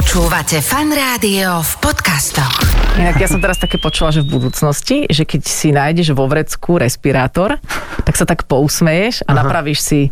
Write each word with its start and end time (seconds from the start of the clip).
Počúvate 0.00 0.64
fan 0.64 0.88
rádio 0.96 1.60
v 1.60 1.72
podcastoch. 1.76 2.64
Inak 2.96 3.20
ja 3.20 3.28
som 3.28 3.36
teraz 3.36 3.60
také 3.60 3.76
počula, 3.76 4.08
že 4.08 4.24
v 4.24 4.32
budúcnosti, 4.32 5.04
že 5.12 5.28
keď 5.28 5.44
si 5.44 5.76
nájdeš 5.76 6.16
vo 6.16 6.24
vrecku 6.24 6.80
respirátor, 6.80 7.60
tak 8.08 8.16
sa 8.16 8.24
tak 8.24 8.48
pousmeješ 8.48 9.28
a 9.28 9.36
napravíš 9.36 9.84
si 9.84 10.08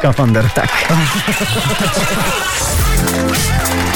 Skafander. 0.00 0.48
tak. 0.56 0.72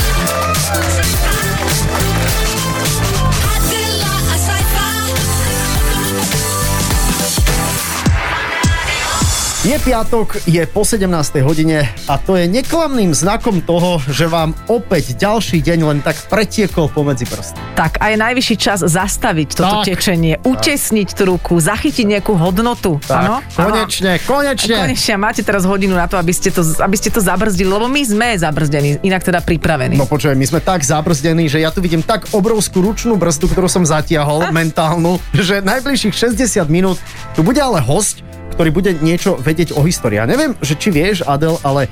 Je 9.67 9.75
piatok, 9.75 10.39
je 10.47 10.63
po 10.71 10.87
17. 10.87 11.11
hodine 11.43 11.83
a 12.07 12.15
to 12.15 12.39
je 12.39 12.47
neklamným 12.47 13.11
znakom 13.11 13.59
toho, 13.59 13.99
že 14.07 14.31
vám 14.31 14.55
opäť 14.71 15.19
ďalší 15.19 15.59
deň 15.59 15.79
len 15.83 15.99
tak 15.99 16.15
pretiekol 16.31 16.87
pomedzi 16.87 17.27
prsty. 17.27 17.59
Tak 17.75 17.99
a 17.99 18.15
je 18.15 18.23
najvyšší 18.23 18.55
čas 18.55 18.87
zastaviť 18.87 19.59
toto 19.59 19.83
Tak. 19.83 19.91
tečenie, 19.91 20.39
utesniť 20.47 21.11
tú 21.11 21.35
ruku, 21.35 21.59
zachytiť 21.59 22.07
nejakú 22.07 22.39
hodnotu. 22.39 23.03
Áno? 23.11 23.43
konečne, 23.59 24.23
konečne. 24.23 24.95
Konečne 24.95 25.13
a 25.15 25.19
máte 25.19 25.43
teraz 25.43 25.67
hodinu 25.67 25.99
na 25.99 26.07
to, 26.07 26.23
aby 26.23 26.31
ste 26.31 26.55
to, 26.55 26.63
aby 26.79 26.95
ste 26.95 27.11
to 27.11 27.19
zabrzdili, 27.19 27.67
lebo 27.67 27.91
my 27.91 28.03
sme 28.07 28.39
zabrzdení, 28.39 29.03
inak 29.03 29.27
teda 29.27 29.43
pripravení. 29.43 29.99
No 29.99 30.07
počuj, 30.07 30.39
my 30.39 30.47
sme 30.47 30.63
tak 30.63 30.87
zabrzdení, 30.87 31.51
že 31.51 31.59
ja 31.59 31.75
tu 31.75 31.83
vidím 31.83 32.07
tak 32.07 32.31
obrovskú 32.31 32.79
ručnú 32.79 33.19
brzdu, 33.19 33.51
ktorú 33.51 33.67
som 33.67 33.83
zatiahol, 33.83 34.55
mentálnu, 34.55 35.19
že 35.35 35.67
najbližších 35.67 36.15
60 36.15 36.63
minút 36.71 37.03
tu 37.35 37.43
bude 37.43 37.59
ale 37.59 37.83
host, 37.83 38.23
ktorý 38.59 38.75
bude 38.75 38.91
niečo 38.99 39.39
vedieť 39.39 39.79
o 39.79 39.87
histórii. 39.87 40.19
Ja 40.19 40.27
neviem, 40.27 40.59
že 40.59 40.75
či 40.75 40.91
vieš, 40.91 41.23
Adel, 41.23 41.63
ale 41.63 41.87
e, 41.87 41.91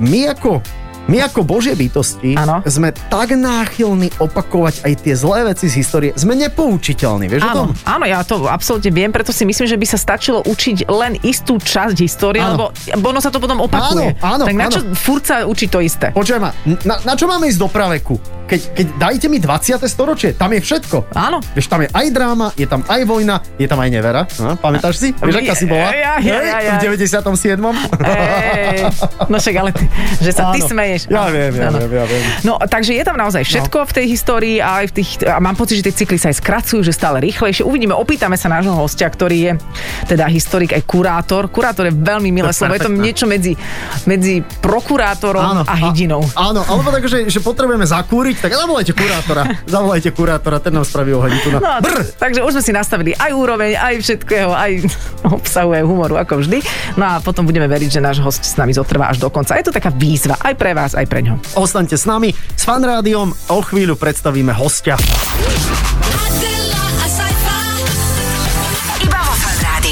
my 0.00 0.32
ako 0.32 0.64
my 1.08 1.16
ako 1.24 1.46
božie 1.46 1.72
bytosti 1.72 2.36
Áno. 2.36 2.60
sme 2.68 2.92
tak 3.08 3.32
náchylní 3.32 4.12
opakovať 4.20 4.84
aj 4.84 4.92
tie 5.00 5.14
zlé 5.16 5.48
veci 5.48 5.70
z 5.70 5.80
histórie. 5.80 6.10
Sme 6.14 6.36
nepoučiteľní, 6.36 7.26
vieš 7.30 7.46
o 7.48 7.52
tom? 7.54 7.68
Áno, 7.88 8.04
ja 8.04 8.20
to 8.26 8.44
absolútne 8.50 8.92
viem, 8.92 9.08
preto 9.08 9.32
si 9.32 9.48
myslím, 9.48 9.66
že 9.66 9.80
by 9.80 9.86
sa 9.88 9.98
stačilo 9.98 10.44
učiť 10.44 10.90
len 10.90 11.16
istú 11.24 11.56
časť 11.56 11.96
histórie, 12.02 12.42
Áno. 12.44 12.74
lebo 12.74 13.06
ono 13.10 13.20
sa 13.22 13.32
to 13.32 13.40
potom 13.40 13.62
opakuje. 13.64 14.18
Áno, 14.20 14.42
áno, 14.42 14.44
tak 14.44 14.56
na 14.56 14.66
čo 14.68 14.80
áno. 14.84 14.92
furt 14.92 15.24
sa 15.24 15.46
učiť 15.46 15.68
to 15.70 15.78
isté? 15.80 16.06
Počuj 16.12 16.38
ma, 16.38 16.50
na, 16.84 17.00
na 17.02 17.14
čo 17.14 17.24
máme 17.30 17.48
ísť 17.48 17.60
do 17.60 17.68
praveku? 17.70 18.16
Keď, 18.50 18.60
keď 18.74 18.86
dajte 18.98 19.26
mi 19.30 19.38
20. 19.38 19.78
storočie, 19.86 20.34
tam 20.34 20.50
je 20.50 20.58
všetko. 20.58 21.14
Áno. 21.14 21.38
Vieš, 21.54 21.70
tam 21.70 21.86
je 21.86 21.88
aj 21.94 22.06
dráma, 22.10 22.50
je 22.58 22.66
tam 22.66 22.82
aj 22.82 23.06
vojna, 23.06 23.38
je 23.54 23.66
tam 23.70 23.78
aj 23.78 23.90
nevera. 23.94 24.26
No, 24.42 24.58
pamätáš 24.58 24.98
si? 24.98 25.08
Vieš, 25.14 25.38
aká 25.38 25.54
si 25.54 25.70
bola? 25.70 25.94
Ja, 25.94 26.18
ja, 26.18 26.38
ja, 26.42 26.58
ja. 26.58 26.72
V 26.82 26.98
97. 26.98 27.30
Ej, 27.54 28.90
no 29.30 29.36
však, 29.38 29.54
ale 29.54 29.70
že 30.18 30.34
sa 30.34 30.50
ty 30.50 30.66
Áno. 30.66 30.66
Smeješ. 30.90 31.02
Ja 31.10 31.26
Áno, 31.26 31.30
viem, 31.30 31.52
ja 31.54 31.68
áno. 31.70 31.78
viem, 31.78 31.92
ja 31.94 32.04
viem. 32.06 32.22
No, 32.42 32.52
takže 32.58 32.92
je 32.96 33.04
tam 33.06 33.16
naozaj 33.16 33.42
všetko 33.46 33.78
no. 33.78 33.86
v 33.86 33.92
tej 33.94 34.06
histórii 34.10 34.56
a 34.58 34.82
aj 34.82 34.86
v 34.90 34.92
tých, 35.02 35.10
a 35.26 35.38
mám 35.38 35.54
pocit, 35.54 35.78
že 35.82 35.84
tie 35.90 35.94
cykly 36.02 36.18
sa 36.18 36.32
aj 36.32 36.36
skracujú, 36.42 36.80
že 36.82 36.92
stále 36.94 37.22
rýchlejšie. 37.22 37.62
Uvidíme, 37.62 37.94
opýtame 37.94 38.34
sa 38.34 38.50
nášho 38.50 38.74
hostia, 38.74 39.06
ktorý 39.06 39.38
je 39.38 39.52
teda 40.10 40.26
historik 40.26 40.74
aj 40.74 40.82
kurátor. 40.86 41.46
Kurátor 41.52 41.90
je 41.90 41.94
veľmi 41.94 42.30
milé 42.34 42.50
slovo, 42.50 42.74
je 42.74 42.86
to 42.86 42.92
niečo 42.92 43.26
medzi, 43.30 43.54
medzi 44.08 44.42
prokurátorom 44.62 45.62
a 45.62 45.74
hydinou. 45.88 46.24
A, 46.34 46.50
áno, 46.50 46.64
alebo 46.66 46.88
tak, 46.90 47.06
že, 47.06 47.28
že 47.28 47.38
potrebujeme 47.38 47.84
zakúriť, 47.84 48.48
tak 48.48 48.56
zavolajte 48.56 48.92
kurátora. 48.96 49.42
zavolajte 49.74 50.10
kurátora, 50.14 50.56
ten 50.58 50.72
nám 50.74 50.86
spraví 50.86 51.14
ohľaditu 51.14 51.46
na... 51.54 51.58
No, 51.60 51.72
Brr! 51.84 52.02
takže 52.16 52.40
už 52.42 52.52
sme 52.58 52.62
si 52.64 52.72
nastavili 52.72 53.12
aj 53.14 53.30
úroveň, 53.36 53.76
aj 53.76 53.94
všetkého, 54.00 54.50
aj 54.50 54.72
obsahu, 55.36 55.76
aj 55.76 55.84
humoru, 55.84 56.14
ako 56.16 56.40
vždy. 56.40 56.58
No 56.96 57.04
a 57.06 57.14
potom 57.20 57.44
budeme 57.44 57.68
veriť, 57.68 58.00
že 58.00 58.00
náš 58.00 58.18
host 58.24 58.42
s 58.42 58.56
nami 58.56 58.72
zotrvá 58.72 59.12
až 59.12 59.20
do 59.20 59.28
konca. 59.28 59.60
Je 59.60 59.68
to 59.68 59.74
taká 59.74 59.92
výzva 59.92 60.40
aj 60.40 60.54
pre 60.56 60.72
vás, 60.72 60.79
aj 60.88 61.06
pre 61.08 61.20
ňo. 61.20 61.34
Ostaňte 61.60 62.00
s 62.00 62.08
nami, 62.08 62.32
s 62.32 62.62
fanrádiom, 62.64 63.32
o 63.32 63.58
chvíľu 63.60 63.98
predstavíme 64.00 64.56
hostia. 64.56 64.96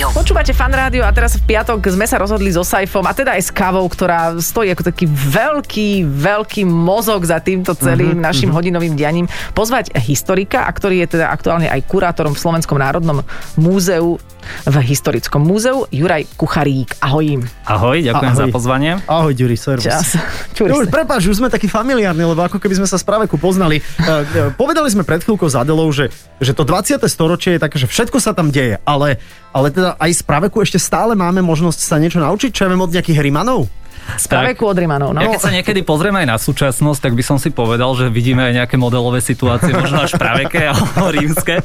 Počúvate 0.08 0.56
fan 0.56 0.72
rádio 0.72 1.04
a 1.04 1.12
teraz 1.12 1.36
v 1.36 1.44
piatok 1.44 1.84
sme 1.92 2.08
sa 2.08 2.16
rozhodli 2.16 2.48
so 2.48 2.64
Saifom 2.64 3.04
a 3.04 3.12
teda 3.12 3.36
aj 3.36 3.42
s 3.44 3.50
kávou, 3.52 3.84
ktorá 3.84 4.40
stojí 4.40 4.72
ako 4.72 4.88
taký 4.88 5.04
veľký, 5.08 6.08
veľký 6.08 6.64
mozog 6.64 7.28
za 7.28 7.36
týmto 7.44 7.76
celým 7.76 8.16
uh-huh, 8.16 8.26
našim 8.32 8.48
uh-huh. 8.48 8.56
hodinovým 8.56 8.96
dianím, 8.96 9.28
pozvať 9.52 9.92
historika, 10.00 10.64
a 10.64 10.70
ktorý 10.72 11.04
je 11.04 11.20
teda 11.20 11.28
aktuálne 11.28 11.68
aj 11.68 11.84
kurátorom 11.84 12.32
v 12.32 12.40
Slovenskom 12.40 12.80
národnom 12.80 13.20
múzeu 13.60 14.16
v 14.64 14.76
historickom 14.80 15.44
múzeu, 15.44 15.84
Juraj 15.92 16.24
Kucharík. 16.36 16.96
Ahoj. 17.04 17.44
Ahoj, 17.68 17.98
ďakujem 18.00 18.32
Ahoj. 18.32 18.40
za 18.40 18.46
pozvanie. 18.48 18.92
Ahoj, 19.04 19.32
Ďuri, 19.36 19.56
servus. 19.60 19.84
Čas. 19.84 20.16
No, 20.16 20.22
Čuri 20.56 20.72
už 20.72 20.88
prepáč, 20.88 21.28
už 21.28 21.40
sme 21.40 21.48
takí 21.52 21.68
familiárni, 21.68 22.24
lebo 22.24 22.40
ako 22.40 22.56
keby 22.56 22.80
sme 22.80 22.88
sa 22.88 22.96
z 22.96 23.04
praveku 23.04 23.36
poznali. 23.36 23.84
Uh, 24.00 24.52
povedali 24.56 24.88
sme 24.88 25.04
pred 25.04 25.20
chvíľkou 25.20 25.48
s 25.48 25.56
Adelou, 25.56 25.88
že, 25.92 26.08
že 26.40 26.56
to 26.56 26.64
20. 26.64 27.00
storočie 27.06 27.56
je 27.56 27.60
také, 27.60 27.76
že 27.76 27.86
všetko 27.90 28.18
sa 28.18 28.32
tam 28.32 28.48
deje, 28.48 28.80
ale, 28.88 29.20
ale 29.52 29.72
teda 29.72 29.96
aj 29.96 30.10
z 30.18 30.22
praveku 30.24 30.60
ešte 30.60 30.76
stále 30.76 31.16
máme 31.16 31.40
možnosť 31.40 31.80
sa 31.80 31.96
niečo 31.96 32.20
naučiť, 32.20 32.50
čo 32.52 32.66
ja 32.66 32.70
viem 32.70 32.84
od 32.84 32.92
nejakých 32.92 33.22
Rimanov. 33.24 33.68
Spraveku 34.16 34.64
od 34.64 34.78
Rimanov. 34.78 35.10
No. 35.12 35.20
Ja 35.20 35.28
keď 35.28 35.42
sa 35.42 35.52
niekedy 35.52 35.84
pozriem 35.84 36.16
aj 36.16 36.26
na 36.26 36.36
súčasnosť, 36.40 37.00
tak 37.04 37.12
by 37.12 37.22
som 37.26 37.36
si 37.36 37.52
povedal, 37.52 37.92
že 37.92 38.08
vidíme 38.08 38.40
aj 38.40 38.64
nejaké 38.64 38.76
modelové 38.80 39.20
situácie, 39.20 39.74
možno 39.74 40.00
až 40.00 40.16
praveke 40.16 40.64
alebo 40.72 41.12
rímske, 41.12 41.60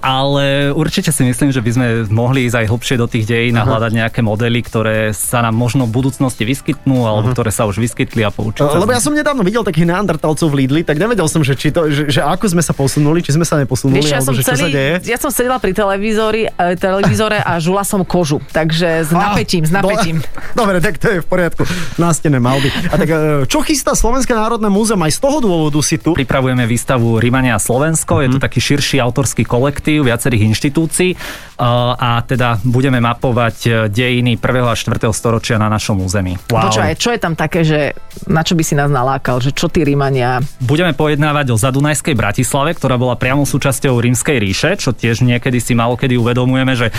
ale 0.00 0.72
určite 0.72 1.12
si 1.12 1.22
myslím, 1.26 1.52
že 1.52 1.60
by 1.60 1.70
sme 1.74 1.86
mohli 2.08 2.48
ísť 2.48 2.64
aj 2.64 2.66
hlbšie 2.70 2.96
do 2.96 3.06
tých 3.10 3.24
dejín 3.28 3.58
a 3.60 3.66
hľadať 3.66 3.92
nejaké 3.92 4.20
modely, 4.24 4.60
ktoré 4.64 4.96
sa 5.12 5.44
nám 5.44 5.52
možno 5.52 5.84
v 5.84 5.92
budúcnosti 5.92 6.46
vyskytnú, 6.48 7.04
alebo 7.04 7.34
ktoré 7.34 7.50
sa 7.52 7.68
už 7.68 7.78
vyskytli 7.80 8.24
a 8.24 8.30
poučiť. 8.32 8.64
Lebo 8.64 8.90
ja 8.90 9.00
som 9.02 9.12
nedávno 9.12 9.44
videl 9.44 9.66
takých 9.66 9.90
neandertalcov 9.90 10.48
v 10.48 10.64
Lidli, 10.64 10.82
tak 10.86 10.96
nevedel 10.96 11.28
som, 11.28 11.44
že, 11.44 11.58
či 11.58 11.74
to, 11.74 11.90
že, 11.90 12.08
že 12.08 12.20
ako 12.24 12.56
sme 12.56 12.62
sa 12.64 12.72
posunuli, 12.72 13.20
či 13.20 13.34
sme 13.34 13.44
sa 13.44 13.60
neposunuli, 13.60 14.00
Vieš, 14.00 14.10
ja 14.10 14.18
alebo 14.22 14.32
že 14.32 14.42
čo 14.42 14.52
sa 14.54 14.68
deje. 14.68 14.92
celý, 15.00 15.10
ja 15.10 15.18
som 15.18 15.30
sedela 15.34 15.58
pri 15.58 15.72
televízori, 15.74 16.42
eh, 16.48 16.74
televízore 16.78 17.42
a 17.42 17.58
žula 17.58 17.82
som 17.82 18.04
kožu. 18.06 18.38
Takže 18.52 19.08
s 19.08 19.10
napätím, 19.10 19.64
s 19.66 19.72
No, 19.74 19.82
napätím. 19.82 20.22
Dobre, 20.58 20.78
tak 20.78 21.00
to 21.02 21.10
je 21.10 21.18
v 21.18 21.26
poriadku. 21.26 21.62
Nástené 21.96 22.38
malby. 22.42 22.68
A 22.90 22.94
tak 22.98 23.08
e, 23.08 23.16
čo 23.46 23.62
chystá 23.62 23.94
Slovenské 23.94 24.34
národné 24.34 24.68
múzeum? 24.68 25.00
Aj 25.02 25.12
z 25.12 25.20
toho 25.20 25.38
dôvodu 25.38 25.78
si 25.80 26.00
tu. 26.00 26.14
Pripravujeme 26.14 26.66
výstavu 26.66 27.22
Rímania 27.22 27.56
Slovensko, 27.60 28.24
je 28.24 28.34
to 28.34 28.38
taký 28.42 28.58
širší 28.58 28.98
autorský 28.98 29.46
kolektív 29.46 30.06
viacerých 30.08 30.50
inštitúcií 30.54 31.14
a, 31.58 32.18
teda 32.26 32.58
budeme 32.66 32.98
mapovať 32.98 33.56
e, 33.64 33.70
dejiny 33.86 34.38
1. 34.42 34.42
a 34.42 34.74
4. 34.74 35.10
storočia 35.14 35.54
na 35.54 35.70
našom 35.70 36.02
území. 36.02 36.34
Počúvaj, 36.50 36.98
čo 36.98 37.14
je 37.14 37.20
tam 37.22 37.38
také, 37.38 37.62
že 37.62 37.94
na 38.26 38.42
čo 38.42 38.58
by 38.58 38.62
si 38.66 38.74
nás 38.74 38.90
nalákal, 38.90 39.38
že 39.38 39.54
čo 39.54 39.70
tí 39.70 39.86
Rímania... 39.86 40.42
Budeme 40.58 40.96
pojednávať 40.96 41.54
o 41.54 41.56
Zadunajskej 41.56 42.14
Bratislave, 42.18 42.74
ktorá 42.74 42.98
bola 42.98 43.14
priamo 43.14 43.46
súčasťou 43.46 44.02
Rímskej 44.02 44.38
ríše, 44.42 44.70
čo 44.78 44.90
tiež 44.90 45.22
niekedy 45.22 45.62
si 45.62 45.78
malo 45.78 45.94
kedy 45.94 46.18
uvedomujeme, 46.18 46.74
že 46.74 46.90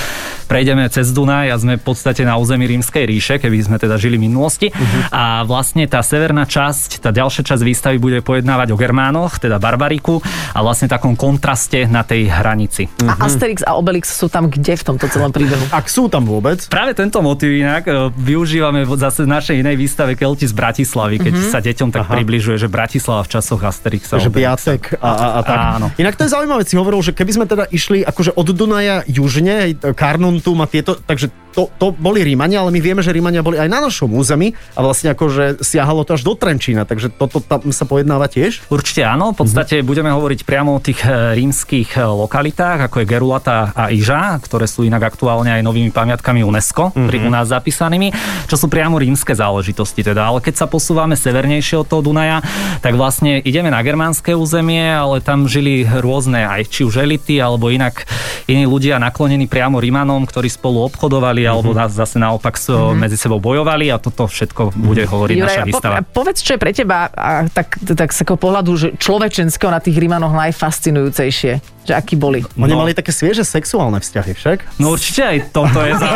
prejdeme 0.48 0.88
cez 0.88 1.12
Dunaj 1.12 1.52
a 1.52 1.56
sme 1.60 1.76
v 1.76 1.84
podstate 1.84 2.24
na 2.24 2.40
území 2.40 2.64
Rímskej 2.70 3.04
ríše, 3.04 3.36
keby 3.44 3.58
sme 3.60 3.78
teda 3.82 4.00
žili 4.00 4.16
v 4.16 4.32
minulosti. 4.32 4.72
A 5.12 5.44
vlastne 5.44 5.84
tá 5.86 6.00
severná 6.00 6.48
časť, 6.48 7.04
tá 7.04 7.12
ďalšia 7.12 7.44
časť 7.44 7.62
výstavy 7.62 7.98
bude 8.00 8.20
pojednávať 8.24 8.72
o 8.72 8.80
Germánoch, 8.80 9.38
teda 9.38 9.60
Barbariku 9.60 10.24
a 10.56 10.60
vlastne 10.64 10.88
takom 10.88 11.18
kontraste 11.20 11.86
na 11.90 12.06
tej 12.08 12.32
hranici. 12.32 12.88
A 13.04 13.26
Asterix 13.26 13.66
a 13.66 13.76
Obelix 13.76 14.14
sú 14.14 14.32
tam 14.32 14.45
kde 14.48 14.74
v 14.78 14.84
tomto 14.84 15.06
celom 15.10 15.32
príbehu? 15.34 15.62
Ak 15.74 15.90
sú 15.92 16.08
tam 16.08 16.26
vôbec. 16.26 16.62
Práve 16.70 16.98
tento 16.98 17.22
motiv 17.22 17.52
inak 17.54 17.86
e, 17.86 18.10
využívame 18.14 18.86
zase 18.98 19.26
v 19.26 19.30
našej 19.30 19.56
inej 19.62 19.76
výstave 19.76 20.14
Kelti 20.18 20.46
z 20.46 20.54
Bratislavy, 20.56 21.22
keď 21.22 21.34
sa 21.50 21.60
deťom 21.62 21.90
tak 21.94 22.08
približuje, 22.08 22.56
že 22.62 22.68
Bratislava 22.72 23.26
v 23.26 23.30
časoch 23.40 23.62
Asterixa. 23.62 24.18
že. 24.18 24.30
Piatek 24.30 25.00
a, 25.00 25.12
a, 25.12 25.26
a 25.38 25.42
tak. 25.42 25.58
Áno. 25.80 25.88
Inak 25.96 26.20
to 26.20 26.28
je 26.28 26.32
zaujímavé, 26.32 26.68
si 26.68 26.76
hovoril, 26.76 27.02
že 27.06 27.16
keby 27.16 27.32
sme 27.32 27.46
teda 27.46 27.66
išli 27.70 28.04
akože 28.04 28.36
od 28.36 28.48
Dunaja 28.52 29.06
južne, 29.08 29.76
Karnuntum 29.96 30.60
a 30.64 30.68
tieto, 30.68 30.98
takže 30.98 31.30
to, 31.56 31.72
to 31.74 31.90
boli 31.90 32.22
Rímania, 32.22 32.60
ale 32.60 32.70
my 32.70 32.78
vieme, 32.78 33.00
že 33.00 33.10
Rímania 33.10 33.40
boli 33.40 33.56
aj 33.56 33.66
na 33.66 33.80
našom 33.80 34.12
území 34.12 34.52
a 34.76 34.84
vlastne 34.84 35.10
akože 35.10 35.64
siahalo 35.64 36.04
to 36.04 36.14
až 36.14 36.22
do 36.22 36.36
Trenčína, 36.36 36.84
takže 36.84 37.08
toto 37.10 37.40
tam 37.40 37.72
sa 37.72 37.84
pojednáva 37.84 38.28
tiež. 38.28 38.68
Určite 38.68 39.02
áno, 39.02 39.32
v 39.32 39.40
podstate 39.40 39.80
Mhm. 39.80 39.86
budeme 39.86 40.12
hovoriť 40.12 40.44
priamo 40.44 40.76
o 40.76 40.80
tých 40.80 41.00
e, 41.02 41.34
rímskych 41.36 41.96
e, 41.96 42.04
lokalitách, 42.04 42.86
ako 42.86 43.00
je 43.00 43.06
Gerulata 43.08 43.72
a 43.72 43.88
Iža, 43.88 44.36
ktoré 44.40 44.68
sú 44.68 44.84
inak 44.84 45.08
aktuálne 45.08 45.50
aj 45.50 45.64
novými 45.64 45.90
pamiatkami 45.90 46.44
UNESCO, 46.44 46.92
Mhm. 46.92 47.08
pri 47.08 47.18
u 47.20 47.30
nás 47.30 47.48
zapísanými, 47.48 48.12
čo 48.46 48.56
sú 48.56 48.68
priamo 48.68 49.00
rímske 49.00 49.32
záležitosti 49.32 50.04
teda. 50.04 50.28
Ale 50.28 50.44
keď 50.44 50.60
sa 50.60 50.68
posúvame 50.68 51.16
severnejšie 51.16 51.80
od 51.80 51.88
toho 51.88 52.04
Dunaja, 52.04 52.44
tak 52.82 52.94
vlastne 52.94 53.40
ideme 53.40 53.72
na 53.72 53.80
germánske 53.80 54.36
územie, 54.36 54.84
ale 54.84 55.24
tam 55.24 55.48
žili 55.48 55.88
rôzne 55.88 56.44
aj 56.44 56.68
či 56.68 56.84
už 56.84 57.00
elity, 57.00 57.40
alebo 57.40 57.72
inak 57.72 58.04
iní 58.46 58.68
ľudia 58.68 59.00
naklonení 59.00 59.48
priamo 59.48 59.80
Rímanom, 59.80 60.26
ktorí 60.26 60.52
spolu 60.52 60.84
obchodovali, 60.84 61.45
alebo 61.46 61.72
nás 61.72 61.92
zase 61.92 62.18
naopak 62.18 62.56
s- 62.56 62.70
medzi 62.94 63.16
sebou 63.16 63.38
bojovali 63.38 63.90
a 63.90 63.98
toto 63.98 64.26
všetko 64.26 64.74
bude 64.74 65.06
hovoriť 65.06 65.36
naša 65.38 65.62
Juraj, 65.62 65.70
výstava. 65.70 65.96
po, 66.02 66.22
povedz, 66.22 66.42
čo 66.42 66.56
je 66.56 66.60
pre 66.60 66.72
teba 66.72 67.08
a 67.08 67.46
tak, 67.48 67.78
tak 67.82 68.10
z 68.10 68.18
takého 68.22 68.38
pohľadu 68.38 68.72
že 68.76 68.88
človečenského 68.98 69.70
na 69.70 69.80
tých 69.80 69.96
Rímanoch 69.96 70.34
najfascinujúcejšie. 70.34 71.75
Že 71.86 71.94
akí 71.94 72.16
boli. 72.16 72.42
Oni 72.56 72.74
No. 72.74 72.82
mali 72.82 72.92
také 72.92 73.10
svieže 73.10 73.42
sexuálne 73.42 73.98
vzťahy 73.98 74.32
však. 74.34 74.58
No 74.78 74.92
určite 74.92 75.22
aj 75.22 75.38
toto 75.50 75.80
je 75.80 75.94
za... 75.94 76.10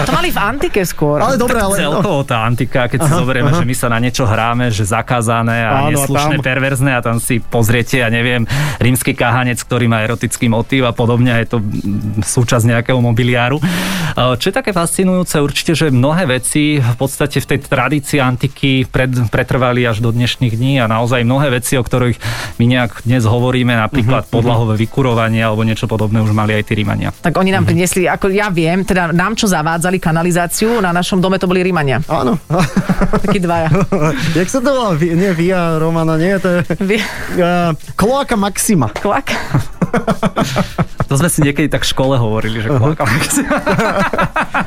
To 0.00 0.12
mali 0.12 0.28
v 0.28 0.38
antike 0.38 0.80
skôr. 0.82 1.20
Ale 1.20 1.36
dobre, 1.36 1.60
ale... 1.60 1.76
Celkovo 1.76 2.24
tá 2.24 2.42
antika, 2.42 2.88
keď 2.88 3.04
si 3.04 3.10
zoberieme, 3.12 3.52
že 3.52 3.62
my 3.62 3.74
sa 3.74 3.86
na 3.86 3.98
niečo 3.98 4.24
hráme, 4.24 4.68
že 4.68 4.82
zakázané 4.82 5.62
a 5.62 5.70
Áno, 5.84 5.86
a 5.86 5.90
neslušné, 5.92 6.36
tam- 6.36 6.42
perverzné 6.42 6.90
a 6.90 7.00
tam 7.00 7.16
si 7.18 7.38
pozriete, 7.38 8.00
ja 8.00 8.08
neviem, 8.08 8.48
rímsky 8.76 9.12
kahanec, 9.12 9.60
ktorý 9.60 9.86
má 9.86 10.00
erotický 10.00 10.48
motív 10.48 10.84
a 10.84 10.92
podobne, 10.92 11.36
je 11.36 11.48
to 11.48 11.58
súčasť 12.20 12.64
nejakého 12.66 12.98
mobiliáru. 12.98 13.60
E, 13.60 13.62
Čo 14.34 14.46
je 14.48 14.54
také 14.54 14.72
fascinujúce 14.72 15.36
určite, 15.36 15.72
že 15.74 15.88
mnohé 15.88 16.24
veci 16.30 16.78
v 16.78 16.96
podstate 16.96 17.38
v 17.38 17.46
tej 17.46 17.58
tradícii 17.60 18.18
antiky 18.18 18.86
pred, 18.86 19.12
pretrvali 19.28 19.84
až 19.84 20.00
do 20.00 20.08
dnešných 20.08 20.54
dní 20.54 20.80
a 20.80 20.86
naozaj 20.86 21.22
mnohé 21.22 21.52
veci, 21.52 21.76
o 21.76 21.82
ktorých 21.82 22.16
my 22.56 22.64
nejak 22.66 23.04
dnes 23.04 23.22
hovoríme, 23.22 23.74
napríklad 23.74 24.26
podlahové 24.26 24.80
vykurovanie 24.94 25.42
alebo 25.42 25.66
niečo 25.66 25.90
podobné 25.90 26.22
už 26.22 26.30
mali 26.30 26.54
aj 26.54 26.70
tí 26.70 26.78
Rímania. 26.78 27.10
Tak 27.10 27.34
oni 27.34 27.50
nám 27.50 27.66
priniesli, 27.66 28.06
ako 28.06 28.30
ja 28.30 28.46
viem, 28.46 28.86
teda 28.86 29.10
nám 29.10 29.34
čo 29.34 29.50
zavádzali 29.50 29.98
kanalizáciu, 29.98 30.78
na 30.78 30.94
našom 30.94 31.18
dome 31.18 31.34
to 31.34 31.50
boli 31.50 31.66
Rímania. 31.66 31.98
Áno. 32.06 32.38
Takí 33.26 33.42
dvaja. 33.42 33.74
Jak 34.38 34.46
sa 34.46 34.62
to 34.62 34.70
volá? 34.70 34.94
Nie, 34.94 35.34
Via 35.34 35.82
Romana, 35.82 36.14
nie, 36.14 36.38
to 36.38 36.62
je... 36.62 36.78
Vy, 36.78 37.02
Uh, 37.34 37.74
Kloaka 37.98 38.38
Maxima. 38.38 38.86
klak. 38.94 39.34
To 41.04 41.20
sme 41.20 41.28
si 41.28 41.44
niekedy 41.44 41.68
tak 41.68 41.84
v 41.84 41.94
škole 41.94 42.16
hovorili, 42.16 42.64
že 42.64 42.72
uh-huh. 42.72 42.96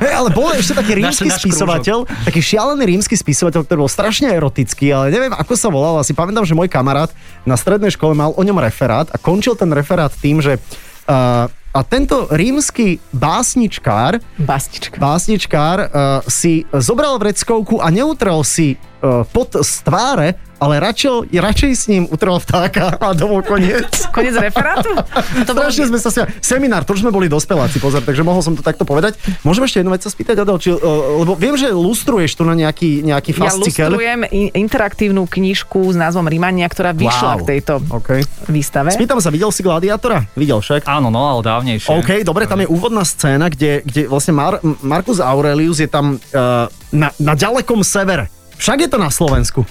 Hej, 0.00 0.12
ale 0.14 0.28
bol 0.32 0.48
ešte 0.54 0.78
taký 0.78 0.96
rímsky 0.96 1.28
spisovateľ, 1.28 2.06
taký 2.24 2.40
šialený 2.40 2.84
rímsky 2.86 3.18
spisovateľ, 3.18 3.66
ktorý 3.66 3.78
bol 3.84 3.90
strašne 3.90 4.30
erotický, 4.30 4.88
ale 4.94 5.10
neviem, 5.12 5.34
ako 5.34 5.52
sa 5.58 5.68
volal. 5.68 6.00
Asi 6.00 6.14
pamätám, 6.14 6.46
že 6.46 6.54
môj 6.54 6.70
kamarát 6.70 7.10
na 7.42 7.58
strednej 7.58 7.92
škole 7.92 8.14
mal 8.14 8.32
o 8.32 8.42
ňom 8.42 8.56
referát 8.62 9.10
a 9.10 9.18
končil 9.18 9.58
ten 9.58 9.68
referát 9.74 10.14
tým, 10.20 10.42
že 10.42 10.58
uh, 10.58 11.46
a 11.68 11.80
tento 11.84 12.26
rímsky 12.32 12.98
básničkár, 13.14 14.18
Bastička. 14.40 14.96
básničkár 14.98 15.78
uh, 15.78 15.88
si 16.26 16.66
zobral 16.74 17.20
vreckovku 17.20 17.78
a 17.78 17.92
neutrel 17.92 18.42
si 18.42 18.80
uh, 19.00 19.22
pot 19.24 19.50
z 19.54 19.72
tváre, 19.82 20.28
ale 20.58 20.82
radšej, 20.82 21.30
radšej 21.30 21.70
s 21.70 21.84
ním 21.86 22.02
utrel 22.04 22.34
vtáka 22.36 22.90
a 22.90 23.14
domov 23.14 23.46
koniec. 23.46 23.86
Konec 24.16 24.34
referátu? 24.34 24.90
To 25.46 25.54
bolo... 25.54 25.70
Strašne 25.70 25.86
sme 25.86 25.98
sa 25.98 26.10
smiali. 26.10 26.28
Seminár, 26.42 26.82
to 26.82 26.92
už 26.92 27.06
sme 27.06 27.14
boli 27.14 27.30
dospeláci, 27.30 27.78
pozor, 27.78 28.02
takže 28.02 28.26
mohol 28.26 28.42
som 28.42 28.52
to 28.52 28.60
takto 28.60 28.82
povedať. 28.82 29.14
Môžem 29.46 29.62
ešte 29.64 29.78
jednu 29.80 29.94
vec 29.94 30.02
sa 30.02 30.10
spýtať, 30.10 30.34
Adel, 30.42 30.58
či, 30.58 30.74
uh, 30.74 30.78
lebo 31.22 31.38
viem, 31.38 31.54
že 31.54 31.70
lustruješ 31.70 32.34
tu 32.34 32.42
na 32.42 32.58
nejaký, 32.58 33.06
nejaký 33.06 33.30
Ja 33.32 33.46
fascikel. 33.46 33.86
lustrujem 33.94 34.26
in- 34.28 34.50
interaktívnu 34.52 35.24
knižku 35.24 35.94
s 35.94 35.96
názvom 35.96 36.26
Rimania, 36.26 36.66
ktorá 36.66 36.90
vyšla 36.90 37.32
Wow. 37.32 37.38
k 37.38 37.42
tejto 37.54 37.72
OK. 37.88 38.08
výstave. 38.50 38.90
Spýtam 38.90 39.22
sa, 39.22 39.30
videl 39.30 39.54
si 39.54 39.62
Gladiátora? 39.62 40.26
Videl 40.34 40.58
však. 40.58 40.90
Áno, 40.90 41.08
no, 41.08 41.38
ale 41.38 41.46
dávnejšie. 41.46 41.86
OK, 41.94 42.10
dobre, 42.26 42.44
tam 42.44 42.58
je 42.58 42.66
úvodná 42.66 43.06
scéna, 43.06 43.46
kde, 43.46 43.86
kde 43.86 44.10
vlastne 44.10 44.34
Mar- 44.34 44.58
Marcus 44.82 45.22
Aurelius 45.22 45.78
je 45.78 45.86
tam 45.86 46.18
uh, 46.18 46.66
na, 46.90 47.08
na 47.16 47.34
ďalekom 47.38 47.86
severe. 47.86 48.26
Však 48.58 48.78
je 48.84 48.88
to 48.90 48.98
na 48.98 49.10
Slovensku. 49.10 49.62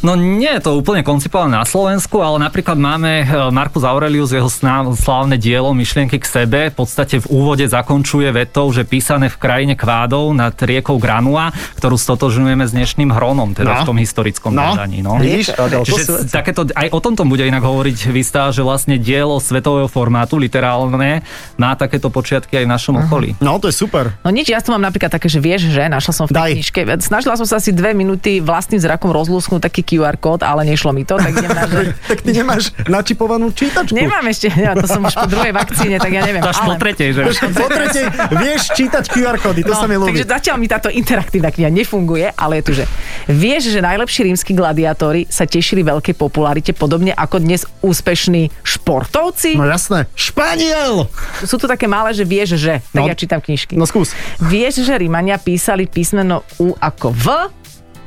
No 0.00 0.12
nie 0.12 0.50
je 0.50 0.60
to 0.60 0.76
úplne 0.76 1.00
koncipované 1.00 1.56
na 1.56 1.64
Slovensku, 1.64 2.20
ale 2.20 2.38
napríklad 2.38 2.76
máme 2.76 3.22
e, 3.22 3.24
Marcus 3.48 3.82
Aurelius, 3.82 4.30
jeho 4.30 4.46
slávne 4.92 5.36
dielo 5.36 5.72
Myšlienky 5.72 6.20
k 6.20 6.26
sebe, 6.26 6.60
v 6.68 6.76
podstate 6.76 7.18
v 7.18 7.26
úvode 7.32 7.64
zakončuje 7.64 8.28
vetou, 8.28 8.68
že 8.70 8.84
písané 8.84 9.32
v 9.32 9.36
krajine 9.36 9.74
kvádov 9.74 10.30
nad 10.30 10.52
riekou 10.52 11.00
Granua, 11.00 11.48
ktorú 11.76 11.96
stotožňujeme 11.96 12.64
s 12.64 12.72
dnešným 12.72 13.08
Hronom, 13.10 13.52
teda 13.52 13.72
No. 13.72 13.82
v 13.82 13.88
tom 13.88 13.98
historickom 13.98 14.52
No, 14.52 14.76
predaní. 14.76 15.00
No. 15.00 15.16
vidíš, 15.18 15.56
Adel, 15.56 15.82
to 15.82 15.96
sú 15.96 16.22
Čiže 16.22 16.30
takéto, 16.30 16.68
aj 16.70 16.88
o 16.92 17.00
tomto 17.00 17.24
bude 17.24 17.42
inak 17.42 17.60
hovoriť 17.60 18.08
výstava, 18.08 18.52
že 18.52 18.60
vlastne 18.60 18.96
dielo 18.96 19.40
svetového 19.40 19.88
formátu, 19.88 20.36
literálne, 20.36 21.24
má 21.56 21.72
takéto 21.74 22.08
počiatky 22.08 22.56
aj 22.60 22.64
v 22.64 22.70
našom 22.70 22.94
okolí. 23.06 23.28
No, 23.40 23.56
to 23.58 23.68
je 23.68 23.76
super. 23.76 24.12
No 24.22 24.30
nič, 24.30 24.48
ja 24.48 24.60
tu 24.60 24.70
mám 24.72 24.80
napríklad 24.80 25.08
také, 25.10 25.26
že 25.28 25.40
vieš, 25.40 25.68
že 25.72 25.88
našla 25.88 26.12
som 26.12 26.24
v 26.28 26.36
tej 26.36 26.52
knižke. 26.60 26.80
Snažila 27.00 27.34
som 27.36 27.44
sa 27.44 27.58
asi 27.58 27.72
dve 27.72 27.92
minúty 27.92 28.38
vlastným 28.40 28.78
zrakom 28.78 29.10
rozlúsknuť 29.10 29.60
taký 29.66 29.82
QR 29.82 30.14
kód, 30.14 30.40
ale 30.40 30.62
nešlo 30.62 30.94
mi 30.94 31.02
to, 31.02 31.18
tak 31.18 31.34
idem 31.34 31.50
na 31.50 31.66
že... 31.72 31.92
Tak 32.06 32.18
ty 32.22 32.30
nemáš 32.30 32.70
načipovanú 32.86 33.50
čítačku. 33.50 33.92
Nemám 33.92 34.22
ešte, 34.26 34.46
ja, 34.48 34.72
to 34.72 34.86
som 34.86 35.02
už 35.02 35.12
po 35.12 35.26
druhej 35.26 35.50
vakcíne, 35.50 35.98
tak 35.98 36.10
ja 36.10 36.22
neviem. 36.22 36.40
Až 36.40 36.62
po 36.62 36.78
tretej, 36.78 37.08
že? 37.10 37.22
Po 37.50 37.66
tretej, 37.66 38.04
vieš 38.32 38.70
čítať 38.72 39.04
QR 39.10 39.36
kódy, 39.36 39.60
to 39.60 39.74
sa 39.74 39.84
mi 39.84 39.98
ľúbi. 39.98 40.06
No, 40.06 40.10
takže 40.14 40.26
zatiaľ 40.26 40.56
mi 40.56 40.66
táto 40.66 40.88
interaktívna 40.88 41.50
kniha 41.50 41.68
nefunguje, 41.68 42.30
ale 42.32 42.58
je 42.58 42.62
tu, 42.62 42.72
že 42.72 42.84
vieš, 43.26 43.74
že 43.74 43.82
najlepší 43.82 44.30
rímsky 44.30 44.52
gladiátori 44.52 45.26
sa 45.26 45.44
tešili 45.44 45.82
veľkej 45.82 46.14
popularite, 46.14 46.70
podobne 46.70 47.10
ako 47.10 47.42
dnes 47.42 47.66
úspešní 47.80 48.54
športovci. 48.62 49.58
No 49.58 49.66
jasné. 49.66 50.06
Španiel! 50.14 51.10
Sú 51.42 51.58
tu 51.58 51.66
také 51.66 51.90
malé, 51.90 52.14
že 52.14 52.22
vieš, 52.22 52.54
že. 52.54 52.78
Tak 52.92 53.02
No. 53.02 53.08
ja 53.08 53.14
čítam 53.14 53.40
knižky. 53.40 53.74
No 53.74 53.84
skús. 53.84 54.14
Vieš, 54.38 54.86
že 54.86 54.94
Rímania 54.94 55.36
písali 55.36 55.84
písmeno 55.84 56.46
U 56.56 56.72
ako 56.72 57.08
V? 57.12 57.26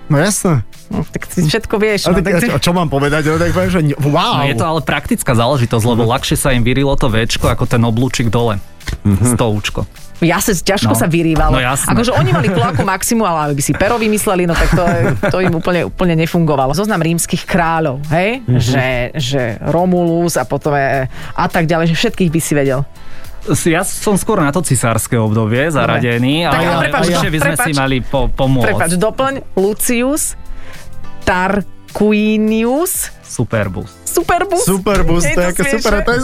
No 0.10 0.18
jasné. 0.18 0.66
No, 0.90 1.06
tak 1.06 1.30
si 1.30 1.46
všetko 1.46 1.76
vieš. 1.78 2.10
No, 2.10 2.18
tak, 2.18 2.42
tak 2.42 2.50
a 2.50 2.58
čo, 2.58 2.74
mám 2.74 2.90
povedať? 2.90 3.30
No, 3.30 3.38
tak 3.38 3.54
poviem, 3.54 3.70
že 3.70 3.82
wow. 4.02 4.42
No, 4.42 4.50
je 4.50 4.58
to 4.58 4.66
ale 4.66 4.82
praktická 4.82 5.38
záležitosť, 5.38 5.86
lebo 5.86 6.02
ľahšie 6.04 6.34
sa 6.34 6.50
im 6.50 6.66
vyrilo 6.66 6.98
to 6.98 7.08
Včko 7.08 7.46
ako 7.46 7.70
ten 7.70 7.82
oblúčik 7.82 8.34
dole. 8.34 8.58
Mhm. 9.06 9.38
Stoučko. 9.38 9.86
Ja 10.20 10.44
sa 10.44 10.52
ťažko 10.52 10.92
No. 10.92 11.00
sa 11.00 11.08
vyrývalo. 11.08 11.56
No 11.56 11.64
jasné. 11.64 11.96
akože 11.96 12.12
oni 12.12 12.36
mali 12.36 12.52
kloaku 12.52 12.84
maximum, 12.84 13.24
ale 13.24 13.56
aby 13.56 13.64
si 13.64 13.72
pero 13.72 13.96
vymysleli, 13.96 14.44
no 14.44 14.52
tak 14.52 14.68
to, 14.76 14.84
to 15.32 15.38
im 15.40 15.56
úplne, 15.56 15.88
úplne 15.88 16.12
nefungovalo. 16.20 16.76
Zoznam 16.76 17.00
rímskych 17.00 17.48
kráľov, 17.48 18.04
hej? 18.12 18.44
Mhm. 18.44 18.60
Že, 18.60 18.88
že 19.16 19.42
Romulus 19.64 20.36
a 20.36 20.44
potom 20.44 20.76
je, 20.76 21.08
a 21.08 21.46
tak 21.48 21.70
ďalej, 21.70 21.94
že 21.94 21.96
všetkých 21.96 22.34
by 22.34 22.40
si 22.42 22.52
vedel. 22.52 22.84
Ja 23.48 23.82
som 23.88 24.20
skôr 24.20 24.40
na 24.44 24.52
to 24.52 24.60
cisárske 24.60 25.16
obdobie 25.16 25.72
zaradený, 25.72 26.46
ale, 26.46 26.64
ale 26.66 26.84
prepáč, 26.92 27.04
určite 27.08 27.30
by 27.32 27.40
sme 27.40 27.54
prepáč. 27.56 27.68
si 27.68 27.72
mali 27.76 27.98
po, 28.04 28.28
pomôcť. 28.28 28.68
Prepač, 28.68 28.92
doplň 29.00 29.34
Lucius, 29.56 30.24
Tarquinius, 31.24 33.16
Superbus. 33.24 33.99
Superbus. 34.10 34.66
Superbus, 34.66 35.24
to 35.30 35.40
je 35.40 35.48
ako 35.54 35.62
super, 35.78 35.94
to 36.02 36.12
je, 36.18 36.20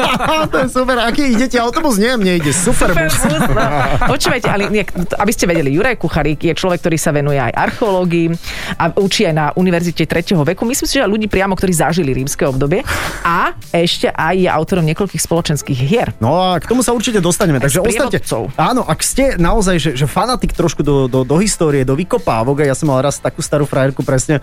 to 0.52 0.56
je 0.64 0.68
super. 0.72 0.96
Aký 1.04 1.22
ide 1.36 1.46
ti 1.46 1.60
autobus? 1.60 2.00
Nie, 2.00 2.16
mne 2.16 2.40
ide 2.40 2.50
superbus. 2.56 3.12
Superbus, 3.12 3.52
no. 3.52 3.68
Počúvajte, 4.16 4.48
ale 4.48 4.72
nie, 4.72 4.82
aby 5.20 5.32
ste 5.32 5.44
vedeli, 5.44 5.76
Juraj 5.76 6.00
Kucharík 6.00 6.40
je 6.40 6.54
človek, 6.56 6.80
ktorý 6.80 6.96
sa 6.96 7.12
venuje 7.12 7.36
aj 7.36 7.52
archeológii 7.52 8.32
a 8.80 8.90
učí 8.96 9.28
aj 9.28 9.34
na 9.36 9.46
Univerzite 9.52 10.08
3. 10.08 10.32
veku. 10.56 10.64
Myslím 10.64 10.86
si, 10.88 10.94
že 10.96 11.04
aj 11.04 11.10
ľudí 11.12 11.28
priamo, 11.28 11.52
ktorí 11.52 11.72
zažili 11.76 12.16
rímske 12.16 12.48
obdobie 12.48 12.80
a 13.22 13.52
ešte 13.70 14.08
aj 14.08 14.34
je 14.40 14.48
autorom 14.48 14.84
niekoľkých 14.88 15.22
spoločenských 15.22 15.78
hier. 15.78 16.08
No 16.18 16.56
a 16.56 16.56
k 16.56 16.66
tomu 16.66 16.80
sa 16.80 16.96
určite 16.96 17.20
dostaneme. 17.20 17.60
Takže 17.60 17.84
ostaňte. 17.84 18.18
Áno, 18.56 18.82
ak 18.86 19.00
ste 19.04 19.36
naozaj, 19.36 19.76
že, 19.76 19.90
že 19.98 20.06
fanatik 20.08 20.56
trošku 20.56 20.80
do, 20.80 21.10
do, 21.10 21.22
do 21.26 21.36
histórie, 21.42 21.84
do 21.84 21.92
vykopávok, 21.98 22.64
ja 22.64 22.72
som 22.72 22.88
mal 22.88 23.04
raz 23.04 23.20
takú 23.20 23.44
starú 23.44 23.68
frajerku 23.68 24.00
presne. 24.06 24.40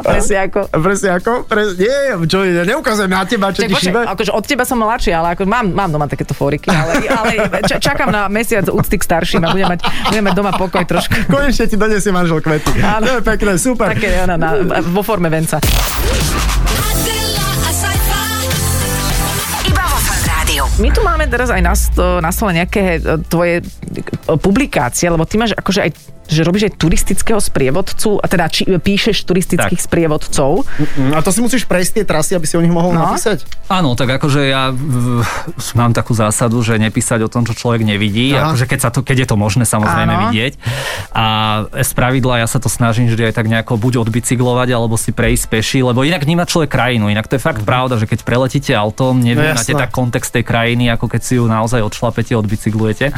Presne 0.00 0.48
ako... 0.48 0.70
Presne 0.70 1.10
ako? 1.18 1.32
Pre, 1.44 1.62
nie, 1.76 2.13
čo, 2.24 2.46
ja 2.46 2.62
neukazujem 2.62 3.10
na 3.10 3.26
teba, 3.26 3.50
čo 3.50 3.66
Čak, 3.66 3.68
ti 3.68 3.74
počkaj, 3.74 3.92
šíbe. 3.92 4.00
akože 4.06 4.30
od 4.30 4.44
teba 4.46 4.64
som 4.64 4.78
mladší, 4.78 5.10
ale 5.10 5.34
ako 5.34 5.42
mám, 5.44 5.66
mám 5.74 5.90
doma 5.90 6.06
takéto 6.06 6.32
fóriky, 6.32 6.70
ale, 6.70 7.06
ale 7.10 7.32
ča, 7.66 7.82
čakám 7.82 8.14
na 8.14 8.30
mesiac 8.30 8.70
úcty 8.70 8.96
k 8.96 9.04
starším 9.04 9.42
a 9.44 9.52
budem 9.52 9.68
mať, 9.74 9.80
budem 10.10 10.24
mať 10.24 10.34
doma 10.34 10.52
pokoj 10.54 10.84
trošku. 10.86 11.28
Konečne 11.28 11.66
ti 11.66 11.76
donesie 11.76 12.10
manžel 12.14 12.38
kvety. 12.38 12.80
Áno. 12.80 13.04
To 13.04 13.12
je 13.18 13.22
pekné, 13.24 13.52
super. 13.58 13.90
Také 13.90 14.24
ona 14.24 14.38
na, 14.38 14.50
vo 14.80 15.02
forme 15.02 15.28
venca. 15.28 15.58
My 20.74 20.90
tu 20.90 21.06
máme 21.06 21.30
teraz 21.30 21.54
aj 21.54 21.62
na, 21.62 21.74
na 22.18 22.30
stole 22.34 22.50
nejaké 22.50 22.98
e, 22.98 23.22
tvoje 23.30 23.62
e, 23.62 23.64
publikácie, 24.34 25.06
lebo 25.06 25.22
ty 25.22 25.38
máš 25.38 25.54
akože 25.54 25.86
aj 25.86 25.90
že 26.24 26.40
robíš 26.42 26.68
aj 26.68 26.74
turistického 26.76 27.38
sprievodcu, 27.38 28.16
a 28.16 28.26
teda 28.26 28.48
či, 28.48 28.64
píšeš 28.66 29.24
turistických 29.24 29.76
Tak. 29.76 29.86
sprievodcov. 29.86 30.64
A 31.12 31.20
to 31.20 31.30
si 31.30 31.38
musíš 31.38 31.64
prejsť 31.64 32.00
tie 32.00 32.04
trasy, 32.04 32.32
aby 32.32 32.44
si 32.44 32.56
o 32.56 32.62
nich 32.62 32.72
mohol 32.72 32.92
No. 32.92 33.04
napísať. 33.06 33.44
Áno, 33.66 33.92
tak 33.92 34.12
akože 34.12 34.40
ja 34.44 34.68
v, 34.70 35.20
mám 35.74 35.90
takú 35.90 36.12
zásadu, 36.12 36.60
že 36.60 36.76
nepísať 36.76 37.20
o 37.22 37.28
tom, 37.28 37.44
čo 37.44 37.52
človek 37.52 37.82
nevidí, 37.82 38.32
Aha. 38.32 38.50
akože 38.50 38.64
keď, 38.64 38.78
sa 38.78 38.90
to, 38.90 39.00
keď 39.00 39.24
je 39.24 39.28
to 39.28 39.36
možné 39.36 39.64
samozrejme 39.64 40.12
Áno. 40.12 40.22
vidieť. 40.28 40.52
A 41.12 41.24
z 41.76 41.90
pravidla 41.92 42.40
ja 42.40 42.48
sa 42.48 42.56
to 42.56 42.68
snažím 42.68 43.06
vždy 43.06 43.28
aj 43.28 43.34
tak 43.34 43.46
nejako 43.46 43.76
buď 43.76 44.04
odbicyklovať, 44.04 44.68
alebo 44.70 44.96
si 44.96 45.10
prejsť 45.10 45.44
peši, 45.48 45.78
lebo 45.80 46.02
inak 46.02 46.22
vníma 46.22 46.44
človek 46.44 46.68
krajinu. 46.68 47.08
Inak 47.08 47.26
to 47.26 47.36
je 47.36 47.42
fakt 47.42 47.62
pravda, 47.62 47.96
že 47.96 48.04
keď 48.04 48.20
preletíte 48.22 48.72
autom, 48.72 49.20
nevnímate 49.20 49.66
Mhm. 49.66 49.72
No 49.74 49.80
tak 49.80 49.90
kontext 49.90 50.30
tej 50.30 50.44
krajiny, 50.44 50.86
ako 50.88 51.06
keď 51.08 51.20
si 51.20 51.34
ju 51.36 51.44
naozaj 51.44 51.82
odšlapete, 51.82 52.32
odbicyklujete. 52.34 53.10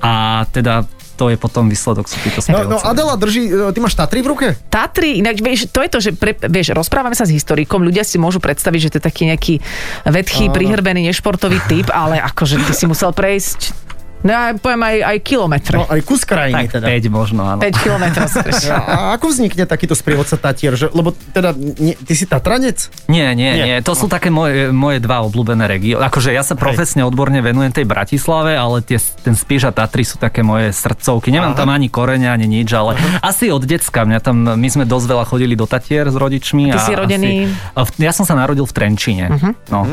A 0.00 0.12
teda 0.50 0.84
to 1.14 1.30
je 1.30 1.36
potom 1.38 1.70
výsledok 1.70 2.10
sú 2.10 2.18
títo 2.20 2.42
No, 2.50 2.66
no. 2.66 2.78
Adela 2.82 3.14
drží, 3.14 3.48
e, 3.48 3.72
ty 3.72 3.78
máš 3.78 3.94
Tatry 3.94 4.20
v 4.20 4.28
ruke? 4.34 4.46
Tatry, 4.68 5.22
inak 5.22 5.38
vieš, 5.38 5.70
to 5.70 5.80
je 5.80 5.88
to, 5.90 5.98
že 6.02 6.10
pre, 6.18 6.34
vieš, 6.36 6.74
rozprávame 6.74 7.14
sa 7.14 7.24
s 7.24 7.32
historikom, 7.32 7.80
ľudia 7.80 8.02
si 8.02 8.18
môžu 8.18 8.42
predstaviť, 8.42 8.80
že 8.82 8.90
to 8.92 8.96
je 9.00 9.04
taký 9.06 9.22
nejaký 9.30 9.54
vedchý, 10.04 10.50
prihrbený, 10.50 11.06
nešportový 11.08 11.62
typ, 11.70 11.88
ale 11.94 12.18
akože 12.18 12.60
ty 12.66 12.72
si 12.74 12.84
musel 12.90 13.14
prejsť 13.14 13.93
No 14.24 14.32
ja 14.32 14.56
poviem 14.56 14.82
aj, 14.88 14.96
aj 15.04 15.16
kilometre. 15.20 15.76
No 15.76 15.84
aj 15.84 16.00
kus 16.00 16.24
krajiny 16.24 16.64
Tak 16.72 16.80
teda. 16.80 16.86
5 16.88 17.12
možno, 17.12 17.44
áno. 17.44 17.60
5 17.60 17.84
kilometrov. 17.84 18.24
A, 18.72 18.78
a 18.80 18.96
ako 19.20 19.28
vznikne 19.28 19.68
takýto 19.68 19.92
sprievodca 19.92 20.40
Tatier? 20.40 20.72
Že, 20.80 20.96
lebo 20.96 21.12
teda, 21.12 21.52
nie, 21.52 21.92
ty 21.92 22.16
si 22.16 22.24
Tatranec? 22.24 22.88
Nie, 23.12 23.36
nie, 23.36 23.52
Nie. 23.52 23.64
nie. 23.68 23.76
To 23.84 23.92
sú 23.92 24.08
také 24.08 24.32
moje, 24.32 24.72
moje 24.72 25.04
dva 25.04 25.20
obľúbené 25.28 25.68
regióny. 25.68 26.00
Akože 26.08 26.32
ja 26.32 26.40
sa 26.40 26.56
profesne 26.56 27.04
odborne 27.04 27.44
venujem 27.44 27.76
tej 27.76 27.84
Bratislave, 27.84 28.56
ale 28.56 28.80
tie, 28.80 28.96
ten 29.20 29.36
Spíš 29.36 29.68
a 29.68 29.72
Tatry 29.76 30.08
sú 30.08 30.16
také 30.16 30.40
moje 30.40 30.72
srdcovky. 30.72 31.28
Nemám 31.28 31.52
Aha. 31.52 31.60
tam 31.60 31.68
ani 31.68 31.92
korene, 31.92 32.32
ani 32.32 32.48
nič, 32.48 32.72
ale 32.72 32.96
asi 33.20 33.52
od 33.52 33.68
decka. 33.68 34.08
Mňa 34.08 34.24
tam, 34.24 34.40
my 34.40 34.68
sme 34.72 34.88
dosť 34.88 35.04
veľa 35.04 35.24
chodili 35.28 35.52
do 35.52 35.68
Tatier 35.68 36.08
s 36.08 36.16
rodičmi. 36.16 36.72
Ty 36.72 36.80
a 36.80 36.84
si 36.88 36.92
rodený? 36.96 37.32
Asi, 37.76 38.00
a 38.00 38.08
ja 38.08 38.12
som 38.16 38.24
sa 38.24 38.32
narodil 38.32 38.64
v 38.64 38.72
Trenčíne. 38.72 39.28
No. 39.68 39.84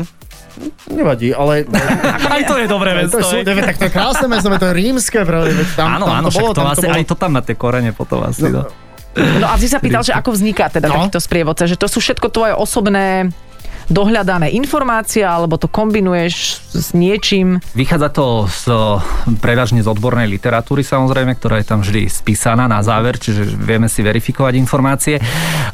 Nevadí, 0.88 1.32
ale... 1.32 1.64
Aj 2.34 2.42
to 2.44 2.60
je 2.60 2.66
dobré 2.66 2.92
to, 3.08 3.18
sú, 3.20 3.40
tak 3.40 3.76
to 3.76 3.84
je 3.86 3.92
krásne 3.92 4.26
mesto, 4.28 4.52
to 4.52 4.66
je 4.68 4.74
rímske, 4.74 5.24
pravde, 5.24 5.56
tam, 5.72 5.96
Áno, 5.96 6.04
tam 6.06 6.16
áno, 6.20 6.28
to 6.28 6.38
bolo, 6.38 6.50
to 6.52 6.60
tam 6.60 6.68
asi, 6.68 6.76
to 6.76 6.86
bolo. 6.86 6.96
aj 6.96 7.04
to 7.04 7.14
tam 7.16 7.30
má 7.32 7.40
tie 7.40 7.56
korene 7.56 7.90
potom 7.90 8.20
asi. 8.22 8.46
No. 8.48 8.68
No 9.12 9.46
a 9.46 9.60
ty 9.60 9.68
sa 9.68 9.76
pýtal, 9.76 10.00
že 10.00 10.12
ako 10.12 10.32
vzniká 10.32 10.72
teda 10.72 10.88
No. 10.88 11.04
takýto 11.04 11.20
sprievodca, 11.20 11.68
že 11.68 11.76
to 11.76 11.84
sú 11.84 12.00
všetko 12.00 12.32
tvoje 12.32 12.52
osobné 12.56 13.28
dohľadané 13.92 14.56
informácie, 14.56 15.20
alebo 15.20 15.60
to 15.60 15.68
kombinuješ 15.68 16.64
s 16.72 16.96
niečím. 16.96 17.60
Vychádza 17.76 18.08
to 18.08 18.48
z, 18.48 18.64
prevažne 19.38 19.84
z 19.84 19.88
odbornej 19.92 20.26
literatúry 20.26 20.80
samozrejme, 20.80 21.36
ktorá 21.36 21.60
je 21.60 21.66
tam 21.68 21.84
vždy 21.84 22.08
spísaná 22.08 22.64
na 22.64 22.80
záver, 22.80 23.20
čiže 23.20 23.44
vieme 23.52 23.92
si 23.92 24.00
verifikovať 24.00 24.56
informácie. 24.56 25.20
E, 25.20 25.22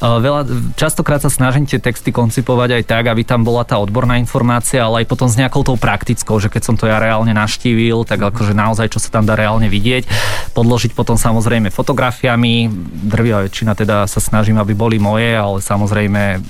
Veľa, 0.02 0.50
častokrát 0.75 1.22
sa 1.22 1.30
snažím 1.30 1.64
tie 1.64 1.78
texty 1.78 2.10
koncipovať 2.10 2.82
aj 2.82 2.84
tak, 2.90 3.04
aby 3.06 3.22
tam 3.22 3.46
bola 3.46 3.62
tá 3.62 3.78
odborná 3.78 4.18
informácia, 4.18 4.82
ale 4.82 5.06
aj 5.06 5.06
potom 5.06 5.30
s 5.30 5.38
nejakou 5.38 5.62
tou 5.62 5.78
praktickou, 5.78 6.42
že 6.42 6.50
keď 6.50 6.62
som 6.66 6.75
to 6.75 6.90
ja 6.90 6.98
reálne 6.98 7.30
naštívil, 7.30 8.02
tak 8.02 8.18
akože 8.18 8.58
naozaj, 8.58 8.90
čo 8.90 8.98
sa 8.98 9.14
tam 9.14 9.22
dá 9.22 9.38
reálne 9.38 9.70
vidieť, 9.70 10.10
podložiť 10.58 10.98
potom 10.98 11.14
samozrejme 11.14 11.70
fotografiami, 11.70 12.66
drvia 13.06 13.46
väčšina 13.46 13.78
teda 13.78 14.10
sa 14.10 14.18
snažím, 14.18 14.58
aby 14.58 14.75
boli 14.75 14.98
moje, 14.98 15.30
ale 15.38 15.62
samozrejme 15.62 16.42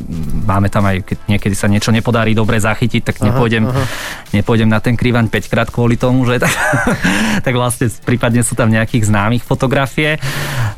máme 0.48 0.72
tam 0.72 0.88
aj, 0.88 1.04
keď 1.04 1.18
niekedy 1.28 1.57
sa 1.58 1.66
niečo 1.66 1.90
nepodarí 1.90 2.38
dobre 2.38 2.62
zachytiť, 2.62 3.02
tak 3.02 3.16
nepôjdem, 3.18 3.66
nepôjdem 4.30 4.70
na 4.70 4.78
ten 4.78 4.94
krivaň 4.94 5.26
5 5.26 5.50
krát 5.50 5.68
kvôli 5.74 5.98
tomu, 5.98 6.22
že 6.22 6.38
tak, 6.38 6.54
tak 7.46 7.54
vlastne 7.58 7.90
prípadne 8.06 8.46
sú 8.46 8.54
tam 8.54 8.70
nejakých 8.70 9.10
známych 9.10 9.42
fotografie. 9.42 10.22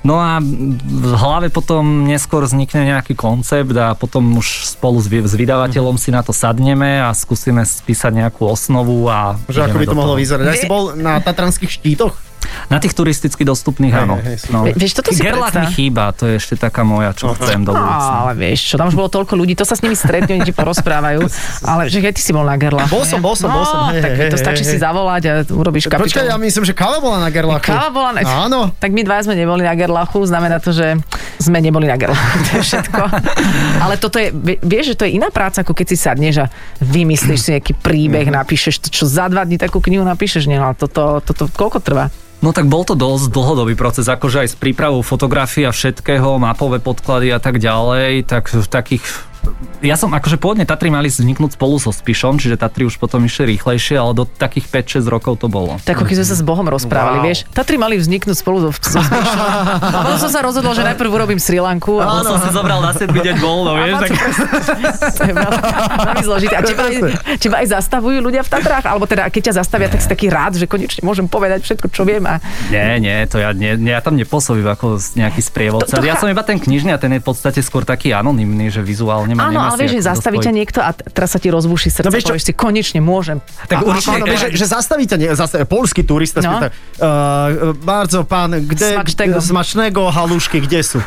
No 0.00 0.16
a 0.16 0.40
v 0.40 1.12
hlave 1.12 1.52
potom 1.52 2.08
neskôr 2.08 2.48
vznikne 2.48 2.96
nejaký 2.96 3.12
koncept 3.12 3.76
a 3.76 3.92
potom 3.92 4.40
už 4.40 4.64
spolu 4.64 4.96
s, 4.96 5.12
s 5.12 5.34
vydavateľom 5.36 6.00
si 6.00 6.08
na 6.08 6.24
to 6.24 6.32
sadneme 6.32 7.04
a 7.04 7.12
skúsime 7.12 7.60
spísať 7.68 8.24
nejakú 8.24 8.48
osnovu 8.48 9.04
a 9.12 9.36
Že 9.52 9.68
ako 9.68 9.76
by 9.76 9.86
to 9.86 9.98
mohlo 9.98 10.14
vyzerať. 10.16 10.44
Ja 10.48 10.56
si 10.56 10.70
bol 10.70 10.96
na 10.96 11.20
Tatranských 11.20 11.68
štítoch? 11.68 12.29
Na 12.66 12.78
tých 12.78 12.92
turisticky 12.92 13.42
dostupných, 13.42 13.92
áno. 13.92 14.16
hej, 14.18 14.46
no. 14.48 14.62
Vie- 14.62 14.74
vieš, 14.74 14.96
toto 14.96 15.10
si 15.10 15.20
Gerlach 15.20 15.52
mi 15.52 15.68
chýba, 15.68 16.10
to 16.10 16.24
je 16.24 16.36
ešte 16.36 16.54
taká 16.56 16.80
moja, 16.80 17.10
čo 17.10 17.34
chcem 17.34 17.60
do 17.60 17.70
No, 17.74 17.78
budúcna. 17.78 18.14
ale 18.22 18.32
vieš 18.36 18.60
čo, 18.64 18.74
tam 18.74 18.86
už 18.86 18.96
bolo 18.96 19.08
toľko 19.08 19.34
ľudí, 19.34 19.52
to 19.52 19.62
sa 19.62 19.72
s 19.72 19.80
nimi 19.80 19.92
stretnú, 19.92 20.32
oni 20.32 20.42
ti 20.42 20.52
porozprávajú, 20.52 21.20
ale 21.70 21.86
že 21.86 21.98
keď 21.98 22.12
ty 22.12 22.22
si 22.22 22.30
bol 22.30 22.42
na 22.42 22.54
Gerlachu. 22.54 22.88
Bol 22.88 23.04
som, 23.04 23.18
bol 23.18 23.34
som, 23.34 23.48
bol 23.48 23.62
som, 23.62 23.78
No, 23.80 23.90
hej, 23.90 24.00
tak 24.00 24.12
hej, 24.14 24.28
to 24.28 24.36
stačí 24.36 24.62
hej. 24.62 24.70
si 24.70 24.76
zavolať 24.76 25.22
a 25.24 25.32
urobíš 25.46 25.86
kapitolu. 25.86 26.06
Počkaj, 26.06 26.26
ja 26.26 26.36
myslím, 26.36 26.62
že 26.62 26.72
káva 26.72 26.98
bola 26.98 27.18
na 27.18 27.28
Gerlachu. 27.28 27.64
Káva 27.64 27.88
bola 27.88 28.10
na... 28.12 28.20
Áno. 28.22 28.60
Tak 28.74 28.90
my 28.90 29.02
dva 29.02 29.18
sme 29.20 29.34
neboli 29.34 29.60
na 29.60 29.72
Gerlachu, 29.72 30.20
znamená 30.22 30.56
to, 30.56 30.70
že 30.70 30.96
sme 31.36 31.58
neboli 31.58 31.84
na 31.84 31.96
Gerlachu, 31.96 32.18
to 32.46 32.52
je 32.54 32.64
všetko. 32.64 33.02
Ale 33.78 33.94
toto 33.96 34.16
je, 34.16 34.30
vie- 34.30 34.60
vieš, 34.60 34.92
že 34.92 34.96
to 34.96 35.04
je 35.04 35.16
iná 35.16 35.28
práca, 35.28 35.60
ako 35.60 35.72
keď 35.72 35.86
si 35.86 35.96
sadneš 35.96 36.34
a 36.40 36.46
vymyslíš 36.80 37.40
si 37.40 37.50
nejaký 37.52 37.72
príbeh, 37.74 38.26
napíšeš 38.26 38.74
to, 38.80 38.88
čo 38.90 39.04
za 39.04 39.26
dva 39.26 39.42
dní 39.42 39.56
takú 39.56 39.80
knihu 39.80 40.02
napíšeš, 40.02 40.46
nie, 40.46 40.56
ale 40.56 40.72
toto, 40.72 41.20
toto 41.20 41.48
koľko 41.48 41.80
trvá? 41.80 42.08
No 42.40 42.56
tak 42.56 42.72
bol 42.72 42.88
to 42.88 42.96
dosť 42.96 43.36
dlhodobý 43.36 43.76
proces, 43.76 44.08
akože 44.08 44.44
aj 44.44 44.48
s 44.48 44.56
prípravou 44.56 45.04
fotografií 45.04 45.68
a 45.68 45.76
všetkého, 45.76 46.40
mapové 46.40 46.80
podklady 46.80 47.36
a 47.36 47.40
tak 47.40 47.60
ďalej, 47.60 48.24
tak 48.24 48.48
v 48.48 48.64
takých 48.64 49.29
ja 49.80 49.96
som 49.96 50.12
akože 50.12 50.36
pôvodne 50.36 50.64
Tatry 50.64 50.88
mali 50.88 51.08
vzniknúť 51.08 51.56
spolu 51.56 51.80
so 51.80 51.88
Spišom, 51.88 52.36
čiže 52.36 52.56
Tatry 52.56 52.84
už 52.84 52.96
potom 52.96 53.24
išli 53.24 53.56
rýchlejšie, 53.56 53.96
ale 53.96 54.12
do 54.12 54.24
takých 54.24 54.68
5-6 55.00 55.08
rokov 55.08 55.40
to 55.40 55.48
bolo. 55.48 55.80
Tak 55.80 55.96
ako 55.96 56.04
keď 56.04 56.16
sme 56.20 56.26
sa 56.28 56.36
s 56.36 56.44
Bohom 56.44 56.66
rozprávali, 56.68 57.18
Wow. 57.20 57.26
vieš. 57.26 57.38
Tatry 57.50 57.76
mali 57.76 57.96
vzniknúť 57.96 58.36
spolu 58.36 58.60
so, 58.60 58.70
so 58.76 59.00
Spišom. 59.00 59.40
A 59.80 59.98
potom 60.04 60.18
som 60.20 60.30
sa 60.30 60.40
rozhodol, 60.40 60.72
že 60.72 60.84
najprv 60.84 61.08
urobím 61.08 61.40
Sri 61.40 61.58
Lanku. 61.58 61.96
A 61.98 62.20
som 62.20 62.36
si 62.38 62.52
zobral 62.52 62.80
na 62.80 62.92
7 62.92 63.08
deň 63.08 63.36
voľno, 63.38 63.70
vieš, 63.78 63.94
tak... 64.04 64.10
Veľmi, 65.20 66.22
zložité. 66.24 66.54
A 66.56 66.62
teba, 66.62 66.82
aj, 66.86 66.94
teba 67.38 67.56
aj 67.62 67.66
zastavujú 67.70 68.18
ľudia 68.20 68.42
v 68.44 68.50
Tatrách? 68.50 68.84
Alebo 68.86 69.04
teda, 69.06 69.28
keď 69.28 69.52
ťa 69.52 69.54
zastavia, 69.62 69.88
tak 69.88 70.00
si 70.00 70.08
taký 70.08 70.26
rád, 70.28 70.56
že 70.56 70.66
konečne 70.66 71.02
môžem 71.02 71.26
povedať 71.26 71.64
všetko, 71.64 71.86
čo 71.90 72.02
viem. 72.04 72.22
A... 72.26 72.38
Nie, 72.68 72.98
nie, 72.98 73.16
to 73.26 73.40
ja, 73.40 73.52
nie, 73.52 73.76
nie, 73.76 73.92
ja 73.92 74.02
tam 74.02 74.16
nepôsobím 74.16 74.66
ako 74.68 74.98
nejaký 75.16 75.40
sprievodca. 75.40 75.96
To- 75.96 76.02
to 76.02 76.08
ja 76.08 76.16
som 76.16 76.28
iba 76.28 76.42
ten 76.42 76.56
knižný 76.56 76.92
a 76.92 76.98
ten 77.00 77.12
je 77.12 77.20
v 77.20 77.26
podstate 77.26 77.60
skôr 77.60 77.84
taký 77.84 78.12
anonymný, 78.12 78.72
že 78.72 78.80
vizuálne 78.80 79.29
ma 79.32 79.46
Áno, 79.46 79.52
nemá 79.56 79.66
ale 79.68 79.78
vieš, 79.78 79.90
že 79.90 80.00
ako 80.00 80.08
zastaví 80.10 80.36
ťa 80.36 80.40
dospojiť. 80.42 80.58
niekto 80.58 80.78
a 80.78 80.90
teraz 80.92 81.28
sa 81.30 81.38
ti 81.38 81.48
rozbuší 81.48 81.88
srdce, 81.88 82.06
No 82.06 82.10
vieš 82.10 82.24
čo- 82.24 82.30
povieš 82.30 82.44
si, 82.44 82.52
konečne 82.52 83.00
môžem. 83.00 83.38
Tak 83.66 83.76
A- 83.76 83.84
určite, 83.84 84.16
áno, 84.16 84.26
vieš, 84.26 84.40
že, 84.40 84.48
že 84.54 84.66
zastavíte, 84.66 85.14
nie, 85.16 85.30
zastaví, 85.30 85.64
polský 85.64 86.02
turista 86.02 86.38
No. 86.38 86.56
spýta, 86.56 86.68
uh, 86.98 87.08
bardzo 87.76 88.22
pán, 88.22 88.54
kde, 88.60 88.96
Smačnego. 88.96 89.38
smačného 89.40 90.02
halušky, 90.08 90.60
kde 90.60 90.80
sú? 90.80 90.98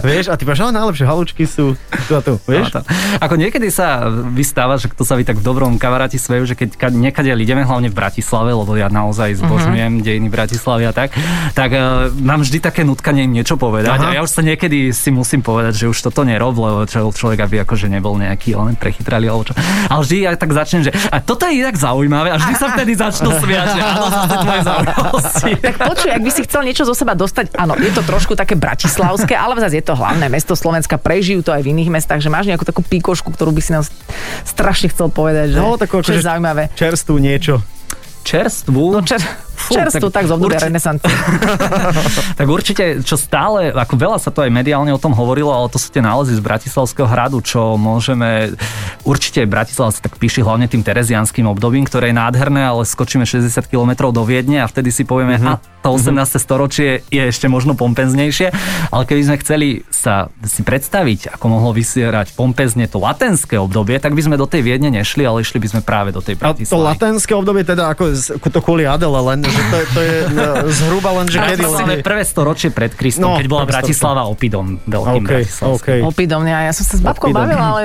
vieš, 0.00 0.28
a 0.32 0.34
ty 0.34 0.42
povieš, 0.42 0.70
najlepšie 0.70 1.04
halušky 1.04 1.44
sú 1.44 1.74
tu 2.06 2.12
a 2.12 2.20
tu, 2.20 2.38
vieš? 2.44 2.70
No, 2.70 2.80
to, 2.80 2.88
ako 3.18 3.34
niekedy 3.36 3.68
sa 3.68 4.06
vystáva, 4.30 4.76
že 4.76 4.90
to 4.90 5.02
sa 5.02 5.14
vy 5.14 5.22
tak 5.22 5.36
v 5.36 5.44
dobrom 5.44 5.76
kamaráti 5.76 6.16
svejú, 6.16 6.44
že 6.44 6.54
keď 6.54 6.68
ka- 6.76 6.92
niekade 6.92 7.28
ideme, 7.32 7.62
hlavne 7.62 7.88
v 7.88 7.96
Bratislave, 7.96 8.50
lebo 8.50 8.74
ja 8.74 8.88
naozaj 8.88 9.38
zbožňujem 9.38 9.92
uh-huh. 9.96 10.04
dejiny 10.04 10.28
Bratislavy 10.28 10.84
a 10.84 10.92
tak, 10.92 11.14
tak 11.52 11.70
uh, 11.70 12.10
mám 12.16 12.40
vždy 12.40 12.58
také 12.58 12.82
nutkanie 12.82 13.24
im 13.24 13.32
niečo 13.32 13.54
povedať. 13.54 13.92
Aha. 13.92 14.10
A 14.10 14.16
ja 14.16 14.20
už 14.20 14.30
sa 14.30 14.42
niekedy 14.42 14.90
si 14.90 15.10
musím 15.10 15.40
povedať, 15.40 15.76
že 15.76 15.86
už 15.86 15.98
toto 16.00 16.24
nerob, 16.24 16.52
lebo 16.52 16.84
čo, 16.84 17.06
človek 17.08 17.44
aby 17.44 17.59
akože 17.60 17.86
nebol 17.86 18.14
nejaký 18.14 18.52
len 18.52 18.74
prechytrali 18.74 19.24
alebo 19.24 19.44
čo. 19.44 19.52
Ale 19.86 20.00
vždy 20.00 20.16
ja 20.20 20.30
tak 20.32 20.50
začnem, 20.50 20.82
že 20.82 20.92
a 21.06 21.18
toto 21.18 21.44
je 21.44 21.58
inak 21.58 21.74
zaujímavé 21.74 22.28
a 22.28 22.36
vždy 22.36 22.54
sa 22.54 22.66
vtedy 22.70 22.92
začnú 22.94 23.30
smiať, 23.32 23.66
že 23.68 23.80
áno, 23.80 24.04
zase 24.06 24.36
tvoje 24.36 24.60
zaujímavosti. 24.62 25.52
Tak 25.62 25.74
počuj, 25.78 26.10
ak 26.10 26.22
by 26.22 26.30
si 26.30 26.42
chcel 26.42 26.62
niečo 26.62 26.82
zo 26.82 26.92
seba 26.92 27.12
dostať, 27.12 27.54
áno, 27.54 27.74
je 27.74 27.90
to 27.90 28.02
trošku 28.02 28.32
také 28.32 28.54
bratislavské, 28.54 29.32
ale 29.32 29.58
zase 29.58 29.76
je 29.76 29.86
to 29.86 29.92
hlavné 29.92 30.26
mesto 30.26 30.52
Slovenska, 30.52 30.96
prežijú 30.96 31.40
to 31.40 31.50
aj 31.50 31.60
v 31.60 31.70
iných 31.70 31.90
mestách, 31.92 32.18
že 32.18 32.28
máš 32.28 32.46
nejakú 32.46 32.62
takú 32.62 32.80
pikošku, 32.80 33.30
ktorú 33.30 33.50
by 33.50 33.60
si 33.60 33.70
nám 33.70 33.84
strašne 34.42 34.88
chcel 34.88 35.08
povedať, 35.08 35.52
že 35.52 35.58
No, 35.58 35.76
takú 35.76 36.00
čo 36.00 36.10
je 36.10 36.18
akože- 36.18 36.26
zaujímavé. 36.26 36.62
Čerstvú 36.72 37.16
niečo. 37.16 37.60
Čerstvú. 38.22 38.92
No 38.92 39.00
čer, 39.00 39.20
Fú, 39.70 39.74
čerstvu, 39.76 40.08
tak, 40.08 40.14
tak 40.16 40.24
z 40.26 40.32
obdobia 40.34 40.58
renesancie. 40.60 41.06
Tak 42.34 42.48
určite, 42.48 43.04
čo 43.04 43.14
stále, 43.14 43.70
ako 43.70 43.94
veľa 43.94 44.18
sa 44.18 44.28
to 44.28 44.42
aj 44.42 44.50
mediálne 44.50 44.90
o 44.90 44.98
tom 44.98 45.12
hovorilo, 45.12 45.50
ale 45.50 45.68
to 45.68 45.76
sú 45.76 45.88
tie 45.88 46.00
nálezy 46.00 46.34
z 46.34 46.42
Bratislavského 46.42 47.04
hradu, 47.04 47.38
čo 47.40 47.76
môžeme, 47.76 48.56
určite 49.02 49.44
Bratislava 49.44 49.92
sa 49.92 50.00
tak 50.00 50.16
píši 50.16 50.40
hlavne 50.40 50.66
tým 50.66 50.80
terezianským 50.80 51.44
obdobím, 51.46 51.84
ktoré 51.84 52.10
je 52.10 52.16
nádherné, 52.16 52.64
ale 52.64 52.82
skočíme 52.82 53.22
60 53.22 53.46
km 53.66 54.10
do 54.10 54.22
Viedne 54.22 54.60
a 54.60 54.66
vtedy 54.66 54.90
si 54.90 55.04
povieme, 55.04 55.36
Mhm. 55.36 55.44
uh-huh. 55.44 55.56
a 55.56 55.80
to 55.80 55.88
18. 55.90 56.12
storočie 56.38 56.90
je 57.08 57.22
ešte 57.22 57.46
možno 57.46 57.72
pompeznejšie, 57.72 58.52
ale 58.90 59.02
keby 59.04 59.22
sme 59.22 59.36
chceli 59.38 59.68
sa 59.88 60.28
si 60.42 60.60
predstaviť, 60.60 61.32
ako 61.32 61.44
mohlo 61.46 61.70
vysierať 61.70 62.32
pompezne 62.34 62.84
to 62.84 62.98
latenské 62.98 63.56
obdobie, 63.56 63.96
tak 63.96 64.12
by 64.12 64.22
sme 64.22 64.36
do 64.36 64.44
tej 64.44 64.60
Viedne 64.62 64.90
nešli, 64.90 65.24
ale 65.24 65.40
išli 65.40 65.56
by 65.56 65.68
sme 65.68 65.80
práve 65.80 66.10
do 66.10 66.20
tej 66.20 66.36
A 66.36 66.40
to 66.40 66.44
Bratislavy. 66.56 66.84
latenské 66.86 67.32
obdobie 67.32 67.64
teda 67.64 67.88
ako 67.90 68.12
to 68.42 68.60
kvôli 68.60 68.84
Adele 68.84 69.20
len, 69.22 69.40
že 69.42 69.59
to, 69.62 69.76
je- 69.76 69.88
to 69.92 70.00
je 70.00 70.14
no, 70.32 70.44
zhruba 70.72 71.10
len, 71.20 71.26
že 71.28 71.38
kedy 71.38 71.62
len... 71.62 71.86
prvé 72.00 72.22
storočie 72.24 72.68
pred 72.72 72.92
Kristom, 72.94 73.34
No, 73.34 73.38
keď 73.38 73.46
bola 73.46 73.64
Bratislava 73.68 74.24
opidom 74.24 74.80
veľkým 74.84 75.22
OK, 75.22 75.28
bratislavským. 75.28 76.00
OK. 76.02 76.08
Opidom, 76.08 76.40
ja, 76.48 76.58
ja 76.66 76.72
som 76.72 76.84
sa 76.84 76.94
s 76.96 77.02
babkou 77.02 77.28
Opidom. 77.30 77.40
bavila, 77.44 77.64
ale... 77.76 77.80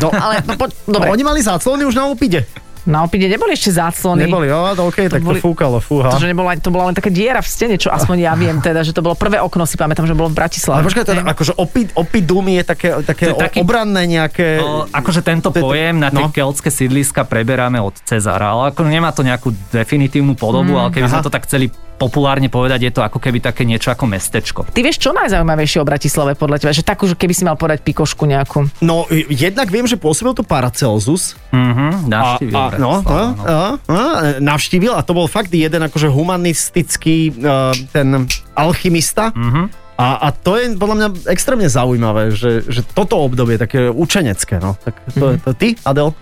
No. 0.00 0.08
ale 0.24 0.34
no, 0.42 0.52
po, 0.58 0.66
No, 0.86 0.98
dobre, 0.98 1.08
oni 1.14 1.22
mali 1.22 1.40
záclony 1.42 1.82
už 1.86 1.94
na 1.94 2.06
opide. 2.06 2.46
Na 2.86 3.02
opide 3.02 3.26
neboli 3.26 3.52
ešte 3.52 3.74
záclony. 3.74 4.30
Neboli, 4.30 4.46
jo, 4.46 4.72
no, 4.72 4.82
OK, 4.88 5.10
tak 5.10 5.20
boli- 5.20 5.42
to 5.42 5.44
fúkalo, 5.44 5.82
fúha. 5.82 6.08
To, 6.14 6.22
že 6.22 6.30
nebola, 6.30 6.54
to 6.54 6.70
bola 6.70 6.88
len 6.88 6.94
taká 6.94 7.10
diera 7.10 7.42
v 7.42 7.48
stene, 7.50 7.74
čo 7.76 7.90
aspoň 7.90 8.16
ja 8.22 8.32
viem 8.38 8.62
teda, 8.62 8.86
že 8.86 8.94
to 8.94 9.02
bolo 9.02 9.18
prvé 9.18 9.42
okno, 9.42 9.66
si 9.66 9.74
pamätám, 9.74 10.06
že 10.06 10.14
bolo 10.14 10.30
v 10.30 10.38
Bratislave. 10.38 10.80
Ale 10.80 10.86
počkaj, 10.86 11.04
teda, 11.04 11.22
akože 11.26 11.52
opi, 11.58 11.90
opidum 11.98 12.46
je 12.46 12.62
také, 12.62 12.88
také, 13.02 13.34
To 13.34 13.38
je 13.38 13.42
taký- 13.42 13.60
obranné 13.60 14.06
nejaké... 14.06 14.62
No, 14.62 14.86
akože 14.86 15.20
tento 15.20 15.50
to 15.50 15.58
je 15.58 15.62
to- 15.62 15.66
pojem 15.66 15.98
na 15.98 16.14
tie 16.14 16.22
no. 16.22 16.30
keltské 16.30 16.70
sídliska 16.70 17.26
preberáme 17.26 17.82
od 17.82 17.98
Cezara, 18.06 18.54
ale 18.54 18.70
ako 18.70 18.86
nemá 18.86 19.10
to 19.10 19.26
nejakú 19.26 19.50
definitívnu 19.74 20.38
podobu, 20.38 20.78
ale 20.78 20.94
keby 20.94 21.10
aha. 21.10 21.12
sme 21.18 21.26
to 21.26 21.32
tak 21.34 21.44
chceli 21.44 21.68
populárne 21.96 22.46
povedať, 22.46 22.86
je 22.86 22.92
to 22.92 23.00
ako 23.00 23.16
keby 23.16 23.40
také 23.40 23.64
niečo 23.64 23.88
ako 23.88 24.04
mestečko. 24.04 24.60
Ty 24.68 24.80
vieš, 24.80 25.00
čo 25.00 25.16
najzaujímavejšie 25.16 25.80
o 25.80 25.88
Bratislave 25.88 26.36
podľa 26.36 26.60
teba? 26.60 26.72
Že 26.72 26.84
takú, 26.84 27.04
keby 27.08 27.32
si 27.32 27.42
mal 27.42 27.56
podať 27.56 27.80
pikošku 27.82 28.28
nejakú. 28.28 28.68
No, 28.80 29.08
jednak 29.26 29.68
viem, 29.68 29.88
že 29.88 29.96
pôsobil 29.96 30.32
tu 30.32 30.44
Paracelsus. 30.44 31.34
Mhm, 31.50 32.06
navštívil 32.06 32.54
a, 32.54 32.64
no, 32.76 32.90
Bratislavu, 33.00 33.32
no, 33.34 33.44
no, 33.44 33.64
no, 33.88 34.02
navštívil 34.38 34.92
a 34.92 35.00
to 35.00 35.12
bol 35.12 35.26
fakt 35.26 35.48
jeden 35.50 35.80
akože 35.82 36.06
humanistický 36.06 37.32
uh, 37.40 37.72
ten 37.90 38.28
alchymista. 38.52 39.32
Mhm. 39.32 39.88
A, 39.96 40.28
a 40.28 40.28
to 40.28 40.60
je 40.60 40.76
podľa 40.76 40.96
mňa 41.00 41.08
extrémne 41.32 41.64
zaujímavé, 41.72 42.28
že, 42.36 42.60
že 42.68 42.84
toto 42.84 43.16
obdobie 43.16 43.56
také 43.56 43.88
učenecké, 43.88 44.60
no. 44.60 44.76
Tak 44.76 44.92
to, 45.16 45.26
Mhm. 45.32 45.40
to 45.40 45.50
ty, 45.56 45.68
Adel? 45.88 46.12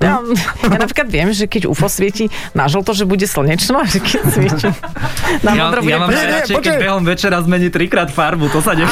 Ja, 0.00 0.16
ja 0.64 0.78
napríklad 0.80 1.12
viem, 1.12 1.28
že 1.36 1.44
keď 1.44 1.68
UFO 1.68 1.84
svieti 1.84 2.32
na 2.56 2.72
žlto, 2.72 2.96
že 2.96 3.04
bude 3.04 3.28
slnečno 3.28 3.82
a 3.82 3.84
že 3.84 4.00
keď 4.00 4.20
svieti 4.32 4.68
na 5.44 5.50
Ja, 5.52 5.68
modro 5.68 5.84
bude 5.84 5.92
ja 5.92 5.98
mám 6.00 6.08
Nie, 6.08 6.16
nie, 6.16 6.24
najradšej, 6.24 6.54
keď 6.56 6.64
počkaj. 6.64 6.80
behom 6.80 7.02
večera 7.04 7.36
zmení 7.44 7.68
trikrát 7.68 8.08
farbu, 8.08 8.48
to 8.48 8.64
sa 8.64 8.72
nevie. 8.72 8.88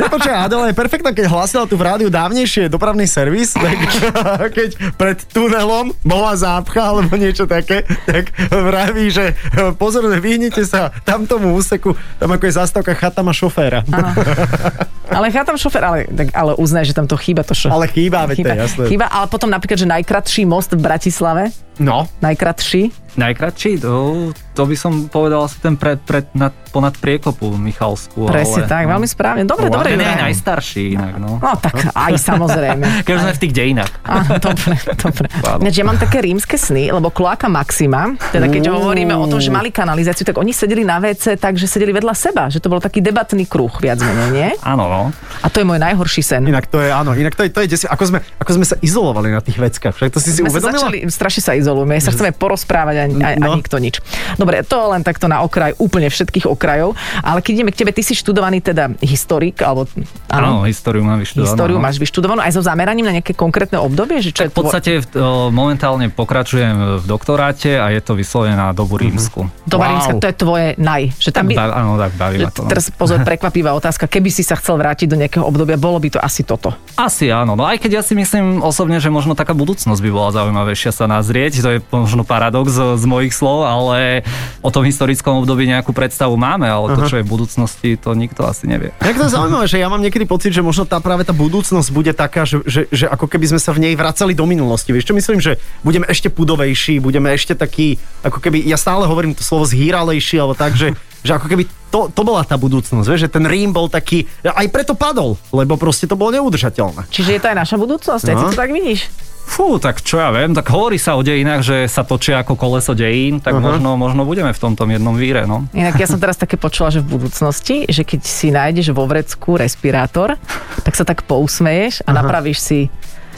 Nepočkaj, 0.00 0.36
Adela 0.48 0.72
je 0.72 0.76
perfektná, 0.78 1.12
keď 1.12 1.28
hlasila 1.28 1.68
tu 1.68 1.76
v 1.76 1.84
rádiu 1.84 2.08
dávnejšie 2.08 2.72
dopravný 2.72 3.04
servis, 3.04 3.52
tak 3.52 3.76
keď 4.56 4.70
pred 4.96 5.20
tunelom 5.28 5.92
bola 6.00 6.32
zápcha 6.40 6.88
alebo 6.88 7.12
niečo 7.20 7.44
také, 7.44 7.84
tak 8.08 8.32
vraví, 8.48 9.12
že 9.12 9.36
e, 9.36 9.76
pozor, 9.76 10.08
vyhnite 10.08 10.64
sa 10.64 10.88
tamtomu 11.04 11.52
úseku, 11.52 11.92
tam 12.16 12.32
ako 12.32 12.44
je 12.48 12.52
zastávka 12.56 12.96
chata 12.96 13.20
má 13.20 13.36
šoféra. 13.36 13.84
Ale 15.10 15.28
tam 15.44 15.56
šofer, 15.60 15.82
ale, 15.84 15.98
tak, 16.08 16.32
ale 16.32 16.56
uznaj, 16.56 16.88
že 16.88 16.96
tam 16.96 17.04
to 17.04 17.16
chýba. 17.20 17.44
To 17.44 17.52
šo... 17.52 17.68
Ale 17.68 17.88
chýba, 17.92 18.24
veď 18.24 18.36
to 18.40 18.48
je 18.48 18.56
jasné. 18.56 18.84
chýba, 18.88 19.06
ale 19.12 19.26
potom 19.28 19.52
napríklad, 19.52 19.76
že 19.76 19.88
najkratší 19.88 20.48
most 20.48 20.72
v 20.72 20.80
Bratislave, 20.80 21.52
No, 21.74 22.06
najkratší, 22.22 23.03
Najkratší? 23.14 23.78
To, 23.86 24.30
to 24.54 24.62
by 24.66 24.76
som 24.78 25.06
povedal 25.06 25.46
asi 25.46 25.62
ten 25.62 25.78
pred, 25.78 26.02
pred, 26.02 26.26
nad, 26.34 26.50
ponad 26.74 26.98
priekopu 26.98 27.54
Michalsku. 27.54 28.26
presne 28.26 28.66
ale, 28.66 28.70
tak, 28.70 28.82
veľmi 28.90 29.08
správne. 29.10 29.42
Dobre, 29.46 29.70
dobre. 29.70 29.94
Nie, 29.94 30.10
dobre. 30.14 30.22
najstarší 30.30 30.98
inak, 30.98 31.14
no. 31.22 31.38
No 31.38 31.54
tak 31.58 31.94
aj 31.94 32.12
samozrejme. 32.18 32.84
Keď 33.06 33.14
sme 33.14 33.32
v 33.34 33.40
tých 33.40 33.52
dejinách. 33.54 33.92
Áno, 34.02 34.38
dobre, 34.42 34.74
dobre. 34.98 35.26
Ináč, 35.62 35.74
ja 35.78 35.84
mám 35.86 35.98
také 35.98 36.18
rímske 36.22 36.58
sny, 36.58 36.90
lebo 36.90 37.14
kloaka 37.14 37.46
Maxima, 37.46 38.18
teda 38.34 38.50
keď 38.50 38.74
hovoríme 38.74 39.14
o 39.14 39.30
tom, 39.30 39.38
že 39.38 39.54
mali 39.54 39.70
kanalizáciu, 39.70 40.26
tak 40.26 40.34
oni 40.34 40.50
sedeli 40.50 40.82
na 40.82 40.98
WC 40.98 41.38
tak, 41.38 41.54
že 41.54 41.70
sedeli 41.70 41.94
vedľa 41.94 42.14
seba, 42.14 42.50
že 42.50 42.58
to 42.58 42.66
bol 42.66 42.82
taký 42.82 42.98
debatný 42.98 43.46
kruh, 43.46 43.70
viac 43.78 44.02
menej, 44.02 44.28
nie? 44.34 44.48
Áno, 44.66 44.90
no. 44.90 45.02
A 45.42 45.46
to 45.46 45.62
je 45.62 45.66
môj 45.66 45.78
najhorší 45.78 46.22
sen. 46.24 46.42
inak 46.46 46.66
to 46.66 46.82
je, 46.82 46.90
áno, 46.90 47.14
inak 47.14 47.38
to 47.38 47.46
je, 47.46 47.50
to 47.54 47.60
je 47.62 47.68
desi, 47.70 47.86
ako 47.86 48.04
sme, 48.10 48.18
ako 48.42 48.50
sme 48.58 48.66
sa 48.66 48.76
izolovali 48.82 49.30
na 49.30 49.40
tých 49.44 49.58
veckách, 49.60 49.94
však 49.94 50.10
to 50.10 50.18
si 50.18 50.34
si 50.34 50.42
sa 50.42 50.50
uvedomila? 50.50 50.80
začali, 50.80 50.98
strašne 51.08 51.42
sa 51.44 51.52
izolujeme, 51.54 51.96
sa 52.02 52.10
chceme 52.10 52.32
porozprávať 52.34 53.03
a, 53.14 53.28
a, 53.30 53.38
No. 53.38 53.54
nikto 53.54 53.76
nič. 53.76 54.00
Dobre, 54.34 54.62
to 54.62 54.88
len 54.88 55.02
takto 55.02 55.26
na 55.26 55.40
okraj, 55.40 55.76
úplne 55.76 56.06
všetkých 56.06 56.46
okrajov, 56.46 56.92
ale 57.20 57.38
keď 57.38 57.52
ideme 57.54 57.70
k 57.70 57.78
tebe, 57.78 57.90
ty 57.90 58.00
si 58.00 58.12
študovaný 58.12 58.60
teda 58.60 58.96
historik, 59.00 59.60
alebo 59.60 59.84
Áno, 60.26 60.64
históriu 60.64 61.00
mám 61.00 61.18
vyštudovanú. 61.18 61.46
históriu 61.46 61.76
no. 61.76 61.82
máš 61.82 61.96
vyštudovanú 61.96 62.40
aj 62.40 62.52
so 62.52 62.62
zameraním 62.62 63.04
na 63.04 63.14
nejaké 63.14 63.32
konkrétne 63.32 63.76
obdobie? 63.76 64.18
Že 64.18 64.30
čo 64.30 64.40
Tak 64.40 64.44
je 64.44 64.50
v 64.50 64.56
podstate 64.56 64.90
o, 65.14 65.48
momentálne 65.48 66.08
pokračujem 66.08 66.74
v 66.98 67.04
doktoráte 67.04 67.76
a 67.76 67.88
je 67.88 68.00
to 68.00 68.14
vyslovene 68.14 68.54
na 68.54 68.70
dobu 68.70 68.96
rímsku. 68.96 69.46
Doba 69.64 69.84
Wow. 69.84 69.92
rímska, 69.92 70.12
to 70.16 70.26
je 70.26 70.36
tvoje 70.36 70.66
naj. 70.76 71.02
Že 71.14 71.30
tam 71.30 71.44
by, 71.44 71.54
áno, 71.54 71.90
tak 71.94 72.12
baví 72.14 72.36
to. 72.48 72.62
no. 72.62 72.68
teraz 72.68 72.88
pozor, 72.88 73.20
prekvapivá 73.28 73.70
otázka. 73.72 74.06
Keby 74.06 74.28
si 74.28 74.40
sa 74.40 74.54
chcel 74.54 74.74
vrátiť 74.74 75.06
do 75.06 75.16
nejakého 75.16 75.44
obdobia, 75.44 75.76
bolo 75.76 75.98
by 75.98 76.08
to 76.08 76.18
asi 76.18 76.42
toto. 76.42 76.72
Asi 76.94 77.28
áno, 77.28 77.52
no 77.52 77.62
aj 77.62 77.78
keď 77.78 77.90
ja 77.90 78.02
si 78.02 78.14
myslím 78.14 78.60
osobne, 78.60 78.96
že 78.96 79.08
možno 79.08 79.34
taká 79.34 79.52
budúcnosť 79.52 80.00
by 80.00 80.10
bola 80.10 80.30
zaujímavejšia 80.30 80.90
sa 80.90 81.04
nazrieť, 81.04 81.60
to 81.60 81.70
je 81.70 81.78
možno 81.86 82.22
paradox 82.22 82.72
z, 82.96 83.04
mojich 83.04 83.32
slov, 83.32 83.62
ale 83.62 84.22
o 84.60 84.70
tom 84.70 84.82
historickom 84.82 85.42
období 85.42 85.66
nejakú 85.66 85.92
predstavu 85.92 86.34
máme, 86.34 86.66
ale 86.66 86.94
to, 86.94 87.06
čo 87.06 87.16
je 87.20 87.24
v 87.24 87.30
budúcnosti, 87.30 87.90
to 87.98 88.14
nikto 88.14 88.42
asi 88.44 88.66
nevie. 88.66 88.90
Jak 88.98 89.16
to 89.16 89.24
je 89.26 89.32
zaujímavé, 89.34 89.66
že 89.68 89.78
ja 89.78 89.88
mám 89.88 90.00
niekedy 90.00 90.24
pocit, 90.24 90.50
že 90.50 90.64
možno 90.64 90.84
tá 90.84 90.98
práve 90.98 91.22
tá 91.22 91.34
budúcnosť 91.34 91.88
bude 91.90 92.12
taká, 92.14 92.46
že, 92.46 92.62
že, 92.64 92.86
že 92.88 93.06
ako 93.06 93.26
keby 93.26 93.54
sme 93.54 93.60
sa 93.60 93.74
v 93.74 93.88
nej 93.90 93.94
vracali 93.94 94.32
do 94.32 94.46
minulosti. 94.46 94.90
Vieš 94.94 95.10
čo 95.10 95.14
myslím, 95.14 95.38
že 95.38 95.58
budeme 95.82 96.06
ešte 96.08 96.30
pudovejší, 96.30 96.98
budeme 96.98 97.30
ešte 97.30 97.54
taký, 97.54 97.96
ako 98.22 98.38
keby, 98.40 98.64
ja 98.64 98.78
stále 98.78 99.04
hovorím 99.06 99.34
to 99.34 99.42
slovo 99.44 99.66
zhýralejší, 99.66 100.40
alebo 100.40 100.54
tak, 100.56 100.74
že, 100.74 100.94
že 101.22 101.32
ako 101.36 101.46
keby 101.46 101.64
to, 101.94 102.10
to 102.10 102.22
bola 102.26 102.42
tá 102.42 102.58
budúcnosť, 102.58 103.06
vieš, 103.06 103.22
že 103.26 103.30
ten 103.30 103.46
Rím 103.46 103.70
bol 103.70 103.86
taký, 103.86 104.26
aj 104.42 104.66
preto 104.74 104.98
padol, 104.98 105.38
lebo 105.54 105.78
proste 105.78 106.10
to 106.10 106.18
bolo 106.18 106.34
neudržateľné. 106.34 107.06
Čiže 107.06 107.30
je 107.38 107.40
to 107.40 107.48
aj 107.54 107.56
naša 107.62 107.76
budúcnosť, 107.78 108.24
aj 108.26 108.34
ty 108.34 108.44
No. 108.44 108.50
to 108.50 108.58
tak 108.58 108.74
vidíš. 108.74 109.06
Fú, 109.44 109.76
tak 109.78 110.00
čo 110.00 110.18
ja 110.18 110.32
viem, 110.32 110.56
tak 110.56 110.66
hovorí 110.72 110.96
sa 110.96 111.14
o 111.14 111.22
dejinách, 111.22 111.62
že 111.62 111.76
sa 111.86 112.02
točia 112.02 112.40
ako 112.40 112.56
koleso 112.56 112.96
dejín, 112.96 113.38
tak 113.38 113.54
možno, 113.60 113.94
možno 113.94 114.24
budeme 114.24 114.50
v 114.50 114.58
tomto 114.58 114.88
jednom 114.88 115.14
víre, 115.14 115.44
no. 115.44 115.68
Inak 115.76 116.00
ja 116.00 116.08
som 116.08 116.18
teraz 116.18 116.40
také 116.40 116.56
počula, 116.56 116.90
že 116.90 117.04
v 117.04 117.20
budúcnosti, 117.20 117.84
že 117.86 118.02
keď 118.02 118.20
si 118.24 118.48
nájdeš 118.50 118.90
vo 118.96 119.04
vrecku 119.04 119.60
respirátor, 119.60 120.40
tak 120.82 120.96
sa 120.96 121.04
tak 121.06 121.22
pousmeješ 121.28 122.02
a 122.08 122.10
napravíš 122.16 122.58
si 122.58 122.78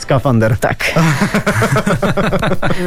Skafander. 0.07 0.55
tak. 0.55 0.87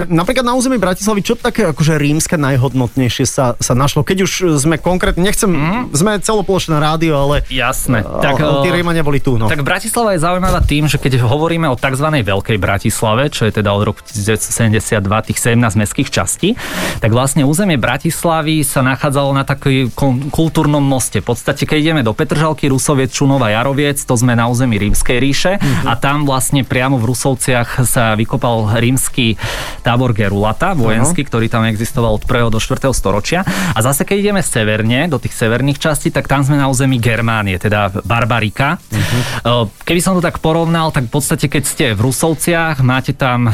Napríklad 0.08 0.48
na 0.48 0.56
území 0.56 0.80
Bratislavy, 0.80 1.20
čo 1.20 1.36
také 1.36 1.68
akože 1.68 2.00
rímske 2.00 2.40
najhodnotnejšie 2.40 3.28
sa, 3.28 3.60
sa 3.60 3.76
našlo? 3.76 4.08
Keď 4.08 4.24
už 4.24 4.32
sme 4.56 4.80
konkrétne, 4.80 5.28
nechcem, 5.28 5.52
sme 5.92 6.24
celoplošné 6.24 6.80
rádio, 6.80 7.20
ale 7.20 7.44
Jasné. 7.52 8.08
tak, 8.24 8.40
o, 8.40 8.64
tí 8.64 8.72
Rímania 8.72 9.04
boli 9.04 9.20
tu. 9.20 9.36
No. 9.36 9.52
Tak 9.52 9.68
Bratislava 9.68 10.16
je 10.16 10.24
zaujímavá 10.24 10.64
tým, 10.64 10.88
že 10.88 10.96
keď 10.96 11.20
hovoríme 11.28 11.68
o 11.68 11.76
tzv. 11.76 12.08
Veľkej 12.24 12.56
Bratislave, 12.56 13.28
čo 13.28 13.44
je 13.44 13.52
teda 13.52 13.76
od 13.76 13.84
roku 13.84 14.00
1972 14.00 14.96
tých 15.28 15.40
17 15.44 15.60
mestských 15.60 16.08
častí, 16.08 16.56
tak 17.04 17.12
vlastne 17.12 17.44
územie 17.44 17.76
Bratislavy 17.76 18.64
sa 18.64 18.80
nachádzalo 18.80 19.36
na 19.36 19.44
takej 19.44 19.92
kon- 19.92 20.32
kultúrnom 20.32 20.80
moste. 20.80 21.20
V 21.20 21.36
podstate, 21.36 21.68
keď 21.68 21.78
ideme 21.84 22.02
do 22.06 22.16
Petržalky, 22.16 22.72
Rusoviec, 22.72 23.12
Čunova, 23.12 23.52
Jaroviec, 23.52 24.00
to 24.00 24.16
sme 24.16 24.40
na 24.40 24.48
území 24.48 24.80
Rímskej 24.80 25.18
ríše 25.20 25.52
a 25.84 26.00
tam 26.00 26.24
vlastne 26.24 26.64
priamo 26.64 26.96
v 26.96 27.09
Rusovciach 27.10 27.82
sa 27.90 28.14
vykopal 28.14 28.78
rímsky 28.78 29.36
tábor 29.82 30.14
Gerulata, 30.14 30.78
vojenský, 30.78 31.26
ktorý 31.26 31.50
tam 31.50 31.66
existoval 31.66 32.22
od 32.22 32.24
1. 32.24 32.54
do 32.54 32.60
4. 32.62 32.94
storočia. 32.94 33.42
A 33.74 33.80
zase 33.82 34.06
keď 34.06 34.30
ideme 34.30 34.42
severne, 34.46 35.10
do 35.10 35.18
tých 35.18 35.34
severných 35.34 35.82
častí, 35.82 36.14
tak 36.14 36.30
tam 36.30 36.46
sme 36.46 36.62
na 36.62 36.70
území 36.70 37.02
Germánie, 37.02 37.58
teda 37.58 37.90
Barbarika. 38.06 38.78
Uh-huh. 38.78 39.66
Keby 39.84 40.02
som 40.06 40.14
to 40.14 40.22
tak 40.22 40.38
porovnal, 40.38 40.94
tak 40.94 41.10
v 41.10 41.14
podstate 41.18 41.50
keď 41.50 41.64
ste 41.66 41.86
v 41.98 42.06
Rusovciach, 42.06 42.86
máte 42.86 43.18
tam 43.18 43.50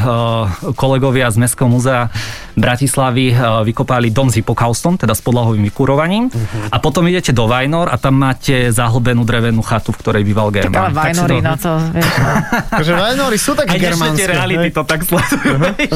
kolegovia 0.76 1.32
z 1.32 1.40
Mestského 1.40 1.72
múzea 1.72 2.12
Bratislavy 2.56 3.36
uh, 3.36 3.60
vykopali 3.62 4.08
dom 4.08 4.32
s 4.32 4.40
hypokaustom, 4.40 4.96
teda 4.96 5.12
s 5.12 5.20
podlahovým 5.20 5.60
vykurovaním. 5.68 6.32
Uh-huh. 6.32 6.72
A 6.72 6.80
potom 6.80 7.04
idete 7.04 7.36
do 7.36 7.44
Vajnor 7.44 7.92
a 7.92 8.00
tam 8.00 8.16
máte 8.16 8.72
zahlbenú 8.72 9.28
drevenú 9.28 9.60
chatu, 9.60 9.92
v 9.92 9.98
ktorej 10.00 10.22
býval 10.24 10.48
Tak 10.48 10.56
ale 10.56 10.64
Germán. 10.64 10.80
Tak 10.80 10.90
si 10.90 10.96
Vajnory, 10.96 11.36
to- 11.36 11.44
no 11.44 11.54
to, 11.60 11.72
vieš, 11.92 12.08
no, 12.16 12.32
Takže 12.80 12.92
Vajnori 12.96 13.38
sú 13.38 13.52
také 13.52 13.76
Aj 13.76 13.80
germánske. 13.80 14.18
tie 14.18 14.26
reality 14.32 14.68
to 14.72 14.82
tak 14.88 15.00
sledujú. 15.04 15.54
vieš. 15.60 15.92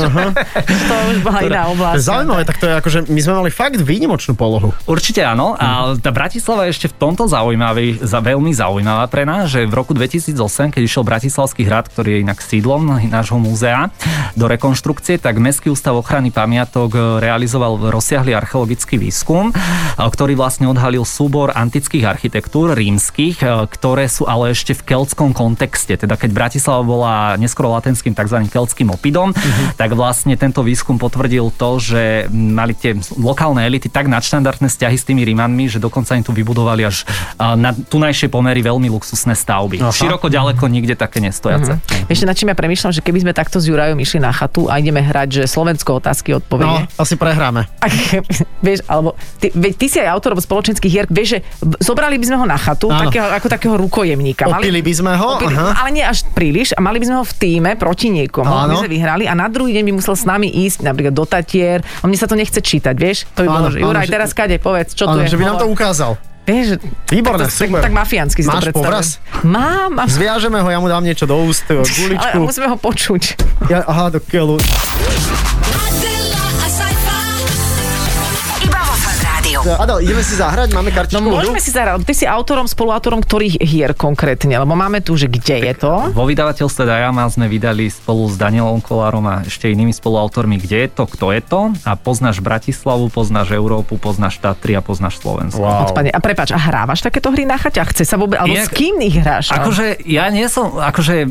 to 0.68 0.94
už 1.10 1.18
bola 1.24 1.38
iná 1.48 1.62
oblasť. 1.72 2.00
Zaujímavé, 2.04 2.42
tak 2.44 2.56
to 2.60 2.64
je 2.68 2.74
akože, 2.76 2.98
my 3.08 3.20
sme 3.24 3.32
mali 3.40 3.50
fakt 3.50 3.80
výnimočnú 3.80 4.36
polohu. 4.36 4.76
Určite 4.84 5.24
áno. 5.24 5.56
A 5.56 5.96
tá 5.96 6.12
Bratislava 6.12 6.68
je 6.68 6.76
ešte 6.76 6.86
v 6.92 6.94
tomto 7.00 7.24
zaujímavý, 7.24 8.04
za, 8.04 8.20
veľmi 8.20 8.52
zaujímavá 8.52 9.08
pre 9.08 9.24
nás, 9.24 9.48
že 9.48 9.64
v 9.64 9.72
roku 9.72 9.96
2008, 9.96 10.76
keď 10.76 10.82
išiel 10.84 11.02
Bratislavský 11.08 11.64
hrad, 11.64 11.88
ktorý 11.88 12.16
je 12.16 12.18
inak 12.22 12.38
sídlom 12.44 13.00
nášho 13.08 13.40
múzea, 13.40 13.88
do 14.36 14.44
rekonštrukcie, 14.46 15.16
tak 15.16 15.40
Mestský 15.40 15.72
ústav 15.72 15.96
ochrany 15.96 16.28
pamiatok 16.50 16.90
e, 16.98 17.00
realizoval 17.22 17.78
rozsiahly 17.94 18.34
archeologický 18.34 18.98
výskum, 18.98 19.54
e, 19.54 20.02
ktorý 20.02 20.34
vlastne 20.34 20.66
odhalil 20.66 21.06
súbor 21.06 21.54
antických 21.54 22.02
architektúr 22.10 22.74
rímskych, 22.74 23.38
e, 23.38 23.70
ktoré 23.70 24.10
sú 24.10 24.26
ale 24.26 24.50
ešte 24.50 24.74
v 24.74 24.82
keltskom 24.82 25.30
kontexte. 25.30 25.94
Teda 25.94 26.18
keď 26.18 26.34
Bratislava 26.34 26.82
bola 26.82 27.14
neskoro 27.38 27.70
latenským 27.78 28.18
tzv. 28.18 28.50
keltským 28.50 28.90
opidom, 28.90 29.30
tak 29.78 29.94
vlastne 29.94 30.34
tento 30.34 30.66
výskum 30.66 30.98
potvrdil 30.98 31.54
to, 31.54 31.78
že 31.78 32.26
mali 32.34 32.74
tie 32.74 32.98
lokálne 33.14 33.62
elity 33.62 33.86
tak 33.86 34.10
nadštandardné 34.10 34.66
vzťahy 34.66 34.96
s 34.98 35.06
tými 35.06 35.22
Rímanmi, 35.22 35.70
že 35.70 35.78
dokonca 35.78 36.18
im 36.18 36.26
tu 36.26 36.34
vybudovali 36.34 36.82
až 36.82 37.06
na 37.38 37.70
tunajšie 37.70 38.26
pomery 38.26 38.58
veľmi 38.64 38.90
luxusné 38.90 39.38
stavby. 39.38 39.78
Aha. 39.78 39.94
Široko 39.94 40.26
ďaleko 40.26 40.66
nikde 40.66 40.98
také 40.98 41.22
nestojace. 41.22 41.78
Ešte 42.10 42.24
nad 42.26 42.34
čím 42.34 42.50
ja 42.50 42.56
premýšľam, 42.56 42.90
že 42.96 43.04
keby 43.04 43.22
sme 43.22 43.32
takto 43.36 43.60
s 43.60 43.68
Jurajom 43.68 44.00
išli 44.00 44.18
na 44.24 44.32
chatu 44.32 44.66
a 44.72 44.80
ideme 44.80 45.04
hrať, 45.04 45.44
že 45.44 45.44
Slovensko 45.44 46.00
otázky 46.00 46.39
No, 46.40 46.44
odpovede. 46.48 46.80
asi 46.96 47.14
prehráme. 47.14 47.68
Ak, 47.78 47.92
vieš, 48.66 48.80
alebo 48.84 49.12
ty, 49.36 49.52
veď 49.52 49.72
ty 49.76 49.86
si 49.86 49.96
aj 49.96 50.08
autor 50.10 50.32
spoločenských 50.34 50.90
hier, 50.90 51.06
vieš, 51.06 51.28
že 51.30 51.38
zobrali 51.78 52.16
by 52.16 52.26
sme 52.26 52.36
ho 52.36 52.46
na 52.46 52.56
chatu, 52.56 52.88
Áno. 52.88 53.06
takého, 53.06 53.28
ako 53.28 53.46
takého 53.46 53.74
rukojemníka. 53.76 54.48
Opili 54.48 54.80
by 54.80 54.92
sme 54.92 55.12
ho, 55.14 55.36
opili, 55.36 55.52
aha. 55.52 55.76
ale 55.78 55.88
nie 55.92 56.02
až 56.02 56.24
príliš, 56.30 56.72
a 56.72 56.80
mali 56.80 56.96
by 56.96 57.06
sme 57.06 57.16
ho 57.18 57.24
v 57.24 57.34
týme 57.36 57.70
proti 57.76 58.08
niekomu, 58.08 58.48
Áno. 58.48 58.72
by 58.72 58.76
sme 58.80 58.90
vyhrali 58.90 59.24
a 59.24 59.32
na 59.32 59.46
druhý 59.46 59.76
deň 59.76 59.84
by 59.84 59.92
musel 59.94 60.14
s 60.14 60.24
nami 60.24 60.48
ísť 60.48 60.82
napríklad 60.82 61.12
do 61.12 61.22
Tatier. 61.22 61.84
A 62.00 62.04
mne 62.04 62.16
sa 62.16 62.24
to 62.24 62.34
nechce 62.34 62.56
čítať, 62.56 62.94
vieš? 62.94 63.28
To 63.32 63.44
by 63.44 63.48
bolo, 63.48 63.68
že 63.68 63.78
Juraj, 63.78 64.06
že- 64.06 64.12
teraz 64.12 64.30
kade, 64.32 64.56
povedz, 64.56 64.92
čo 64.92 65.04
tu 65.04 65.14
Áno, 65.14 65.22
je. 65.22 65.28
že 65.28 65.36
by 65.36 65.44
nám 65.44 65.58
to 65.58 65.66
ukázal. 65.66 66.16
Vieš, 66.40 66.82
Výborné, 67.06 67.46
tak, 67.46 67.52
to- 67.52 67.62
super. 67.62 67.78
tak, 67.78 67.84
tak 67.86 67.94
mafiánsky 67.94 68.40
si 68.42 68.48
Máš 68.48 68.64
to 68.66 68.74
povraz? 68.74 69.22
Mám, 69.44 69.94
mám. 69.94 70.08
Zviažeme 70.08 70.58
ho, 70.58 70.66
ja 70.66 70.80
mu 70.80 70.88
dám 70.88 71.04
niečo 71.04 71.22
do 71.22 71.38
úst, 71.38 71.62
Ale 71.70 71.84
guličku. 71.84 72.36
musíme 72.42 72.66
ho 72.66 72.74
počuť. 72.74 73.22
Ja, 73.68 73.84
aha, 73.84 74.10
do 74.10 74.18
keľu. 74.18 74.58
Adel, 79.64 79.98
ideme 80.04 80.22
si 80.24 80.34
zahrať, 80.36 80.72
máme 80.72 80.90
kartičku. 80.90 81.20
No 81.20 81.36
môžeme 81.36 81.60
si 81.60 81.70
zahrať. 81.70 82.02
Ty 82.04 82.14
si 82.16 82.24
autorom, 82.24 82.64
spoluautorom 82.64 83.20
ktorých 83.20 83.60
hier 83.60 83.92
konkrétne? 83.92 84.56
Lebo 84.56 84.72
máme 84.72 85.04
tu, 85.04 85.14
že 85.20 85.28
kde 85.28 85.60
je 85.70 85.74
to? 85.76 86.12
Vo 86.16 86.24
vydavateľstve 86.24 86.88
Dajama 86.88 87.28
sme 87.28 87.46
vydali 87.46 87.92
spolu 87.92 88.26
s 88.30 88.40
Danielom 88.40 88.80
Kolárom 88.80 89.24
a 89.28 89.44
ešte 89.44 89.68
inými 89.68 89.92
spoluautormi 89.92 90.56
Kde 90.60 90.86
je 90.86 90.88
to, 90.90 91.04
kto 91.04 91.26
je 91.36 91.40
to 91.44 91.60
a 91.84 91.92
poznáš 91.96 92.40
Bratislavu, 92.40 93.12
poznáš 93.12 93.52
Európu, 93.52 94.00
poznáš 94.00 94.40
Tatry 94.40 94.76
a 94.76 94.82
poznáš 94.82 95.20
Slovensko. 95.20 95.60
Wow. 95.60 95.92
Odpadne. 95.92 96.10
A 96.12 96.20
prepač, 96.20 96.52
a 96.54 96.60
hrávaš 96.60 97.04
takéto 97.04 97.28
hry 97.28 97.44
na 97.44 97.60
chate? 97.60 97.80
A 97.80 97.86
chce 97.86 98.08
sa 98.08 98.16
vôbec, 98.16 98.40
alebo 98.40 98.56
Inak- 98.56 98.72
s 98.72 98.76
kým 98.76 98.96
ich 99.04 99.16
hráš? 99.20 99.52
Akože 99.52 100.00
ja 100.08 100.28
nie 100.32 100.46
som, 100.48 100.76
akože 100.76 101.28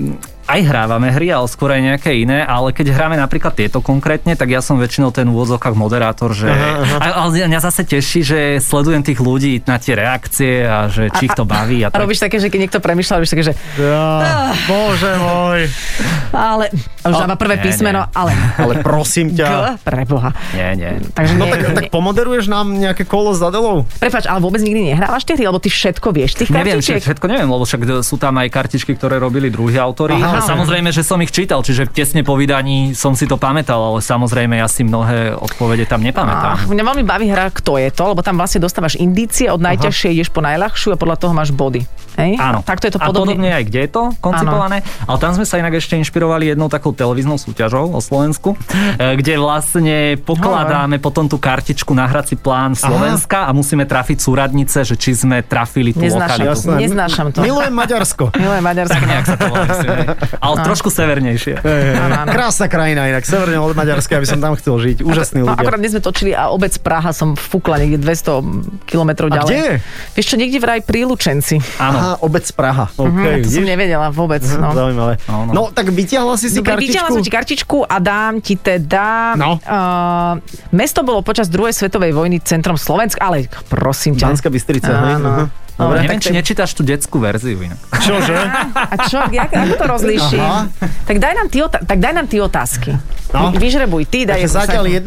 Aj 0.49 0.57
hrávame 0.59 1.09
hry, 1.09 1.29
ale 1.29 1.45
skôr 1.45 1.69
aj 1.69 1.81
nejaké 1.85 2.17
iné, 2.17 2.41
ale 2.41 2.73
keď 2.73 2.89
hráme 2.91 3.13
napríklad 3.15 3.53
tieto 3.53 3.79
konkrétne, 3.79 4.33
tak 4.33 4.49
ja 4.49 4.59
som 4.59 4.75
väčšinou 4.75 5.09
ten 5.09 5.23
v 5.23 5.37
úvodzovkách 5.37 5.75
moderátor, 5.75 6.33
že... 6.33 6.49
A, 6.49 7.21
ale 7.21 7.45
mňa 7.45 7.61
zase 7.61 7.85
teší, 7.85 8.19
že 8.21 8.39
sledujem 8.57 9.05
tých 9.05 9.19
ľudí 9.19 9.61
na 9.63 9.77
tie 9.77 9.93
reakcie 9.93 10.65
a 10.65 10.89
že 10.89 11.13
či 11.13 11.29
ich 11.29 11.33
to 11.33 11.45
baví. 11.45 11.81
A 11.81 11.87
A, 11.87 11.93
tak. 11.93 12.01
robíš 12.01 12.17
také, 12.19 12.37
že 12.37 12.49
keď 12.49 12.59
niekto 12.59 12.79
premyšľa, 12.79 13.13
robíš 13.15 13.29
také, 13.29 13.45
že 13.45 13.53
Ja, 13.77 14.49
bože 14.65 15.11
môj. 15.15 15.59
ale, 16.31 16.73
už 16.99 17.13
dáva 17.15 17.35
prvé 17.35 17.55
nie, 17.55 17.63
písmeno, 17.63 18.01
nie. 18.03 18.11
ale 18.11 18.31
Ale 18.57 18.73
prosím 18.81 19.29
G, 19.29 19.39
ťa. 19.39 19.77
preboha. 19.79 20.33
Nie, 20.51 20.73
nie. 20.73 20.91
Takže 21.11 21.33
No 21.35 21.45
nie, 21.45 21.51
tak, 21.51 21.59
nie. 21.61 21.75
tak 21.77 21.85
pomoderuješ 21.89 22.45
nám 22.47 22.73
nejaké 22.73 23.05
kolo 23.05 23.31
s 23.31 23.39
Adelou? 23.39 23.85
Prepač, 23.97 24.25
ale 24.25 24.41
vôbec 24.41 24.59
nikdy 24.59 24.89
nehrávaš 24.89 25.29
tie 25.29 25.37
hry, 25.37 25.45
lebo 25.45 25.61
ty 25.61 25.69
všetko 25.69 26.09
vieš, 26.09 26.33
tých 26.35 26.49
Neviem, 26.49 26.81
kartičiek. 26.81 27.05
všetko 27.05 27.25
neviem, 27.27 27.45
lebo 27.45 27.61
však 27.61 28.01
sú 28.01 28.17
tam 28.17 28.33
aj 28.35 28.49
kartičky, 28.49 28.91
ktoré 28.91 29.17
robili 29.17 29.47
druhí 29.47 29.77
autori. 29.77 30.17
Aha. 30.17 30.38
A 30.39 30.47
samozrejme, 30.47 30.89
že 30.95 31.03
som 31.03 31.19
ich 31.19 31.35
čítal, 31.35 31.59
čiže 31.61 31.91
tesne 31.91 32.23
po 32.23 32.39
vydaní 32.39 32.95
som 32.95 33.13
si 33.13 33.27
to 33.27 33.35
pamätal, 33.35 33.93
ale 33.93 33.99
samozrejme 33.99 34.55
ja 34.55 34.71
si 34.71 34.87
mnohé 34.87 35.35
odpovede 35.35 35.83
tam 35.83 35.99
nepamätám. 35.99 36.55
Ah, 36.55 36.65
mňa 36.65 36.83
veľmi 36.83 37.03
baví 37.03 37.27
hra 37.27 37.51
Kto 37.51 37.75
je 37.75 37.91
to, 37.91 38.15
lebo 38.15 38.23
tam 38.23 38.39
vlastne 38.39 38.63
dostávaš 38.63 38.95
indície, 38.95 39.51
od 39.51 39.59
najťažšej 39.59 40.11
ideš 40.15 40.29
po 40.31 40.39
najľahšiu 40.39 40.95
a 40.95 40.97
podľa 40.97 41.17
toho 41.19 41.33
máš 41.35 41.51
body. 41.51 41.83
Hej? 42.19 42.35
Áno. 42.35 42.59
Takto 42.61 42.91
je 42.91 42.93
to 42.95 43.01
a 43.01 43.07
podobne. 43.07 43.39
podobne 43.39 43.49
aj 43.55 43.63
kde 43.63 43.79
je 43.87 43.89
to 43.89 44.03
koncipované. 44.19 44.83
Ale 45.07 45.17
tam 45.23 45.31
sme 45.31 45.45
sa 45.47 45.55
inak 45.55 45.79
ešte 45.79 45.95
inšpirovali 45.95 46.51
jednou 46.51 46.67
takou 46.67 46.91
televíznou 46.91 47.39
súťažou 47.39 47.95
o 47.95 47.99
Slovensku, 48.03 48.59
e, 48.99 49.15
kde 49.15 49.39
vlastne 49.39 50.19
pokladáme 50.19 50.99
potom 50.99 51.31
tú 51.31 51.39
kartičku 51.39 51.95
na 51.95 52.11
hrací 52.11 52.35
plán 52.35 52.75
Slovenska 52.75 53.47
a 53.47 53.51
musíme 53.55 53.87
trafiť 53.87 54.19
súradnice, 54.19 54.83
že 54.83 54.99
či 54.99 55.15
sme 55.15 55.39
trafili 55.47 55.95
tú 55.95 56.03
Neznášam, 56.03 56.43
lokalitu. 56.43 56.49
Jasné. 56.51 56.75
neznášam 56.83 57.27
to. 57.31 57.39
Milujem 57.39 57.73
Maďarsko. 57.73 58.23
Milujem 58.35 58.63
Maďarsko. 58.63 58.95
Tak 58.99 59.05
nejak 59.07 59.25
sa 59.25 59.35
to 59.39 59.47
Ale 60.35 60.61
trošku 60.61 60.87
severnejšie. 60.87 61.57
Áno, 61.59 62.15
áno. 62.19 62.29
Krásna 62.29 62.65
krajina 62.65 63.05
inak, 63.05 63.23
severne 63.23 63.57
od 63.57 63.71
Maďarska, 63.71 64.13
aby 64.13 64.25
som 64.25 64.37
tam 64.37 64.53
chcel 64.53 64.77
žiť. 64.77 64.97
Úžasní 65.01 65.39
No, 65.39 65.49
ľudia. 65.49 65.57
akorát 65.57 65.77
dnes 65.77 65.91
sme 65.91 66.01
točili 66.01 66.31
a 66.31 66.49
obec 66.49 66.69
Praha 66.77 67.09
som 67.09 67.33
fúkla 67.33 67.77
niekde 67.77 67.97
200 67.99 68.43
kilometrov 68.85 69.27
A 69.27 69.35
ďalej. 69.35 69.47
kde 69.47 69.57
je? 69.57 69.73
Vieš 70.13 70.25
čo, 70.25 70.35
niekde 70.35 70.57
vraj 70.57 70.79
pri 70.79 70.99
Lučenci. 71.03 71.57
Áno. 71.77 71.97
Aha, 71.97 72.11
obec 72.19 72.45
Praha. 72.49 72.85
Mhm, 72.91 73.07
Okay, 73.11 73.35
to 73.39 73.49
som 73.51 73.63
nevedela 73.63 74.07
vôbec. 74.09 74.43
No. 74.43 74.69
Zaujímavé. 74.69 75.17
No, 75.25 75.37
no. 75.43 75.51
No, 75.51 75.61
tak 75.69 75.89
vyťahla 75.89 76.35
si 76.35 76.47
si 76.47 76.59
Dobre, 76.59 76.77
vyťahla 76.77 77.07
kartičku. 77.07 77.15
som 77.15 77.23
ti 77.23 77.31
kartičku 77.31 77.77
a 77.83 77.95
dám 77.97 78.33
ti 78.39 78.55
teda... 78.55 79.33
No. 79.35 79.57
Uh, 79.59 80.37
mesto 80.69 81.01
bolo 81.01 81.19
počas 81.19 81.47
druhej 81.47 81.71
svetovej 81.71 82.11
vojny 82.11 82.37
centrom 82.39 82.75
Slovenska, 82.75 83.21
ale 83.21 83.47
prosím 83.65 84.13
ťa. 84.13 84.25
Banská 84.27 84.49
Bystrica. 84.49 84.89
hej? 84.89 85.15
Áno. 85.15 85.47
Aha. 85.79 85.87
Dobre, 85.87 85.97
Neviem, 85.97 86.11
tak 86.11 86.19
či 86.19 86.31
nečítaš 86.35 86.75
tú 86.75 86.83
detskú 86.83 87.17
verziu 87.17 87.55
inak. 87.55 87.79
Čože? 87.95 88.35
A 88.75 88.95
čo, 89.07 89.23
jak, 89.25 89.47
ako 89.47 89.73
to 89.73 89.85
rozlíšim? 89.87 90.43
Aha. 90.43 90.67
Tak 91.07 91.15
daj, 91.17 91.33
nám 91.33 91.47
ty 91.47 91.63
otá- 91.63 91.79
tak 91.79 91.97
daj 91.97 92.13
nám 92.13 92.27
ty 92.27 92.37
otázky. 92.37 92.99
No. 93.29 93.53
Vy- 93.53 93.61
Vyžrebuj, 93.61 94.03
ty 94.05 94.25
daj. 94.25 94.41
Takže 94.41 94.49
zatiaľ 94.51 94.85
1-0. 94.89 95.05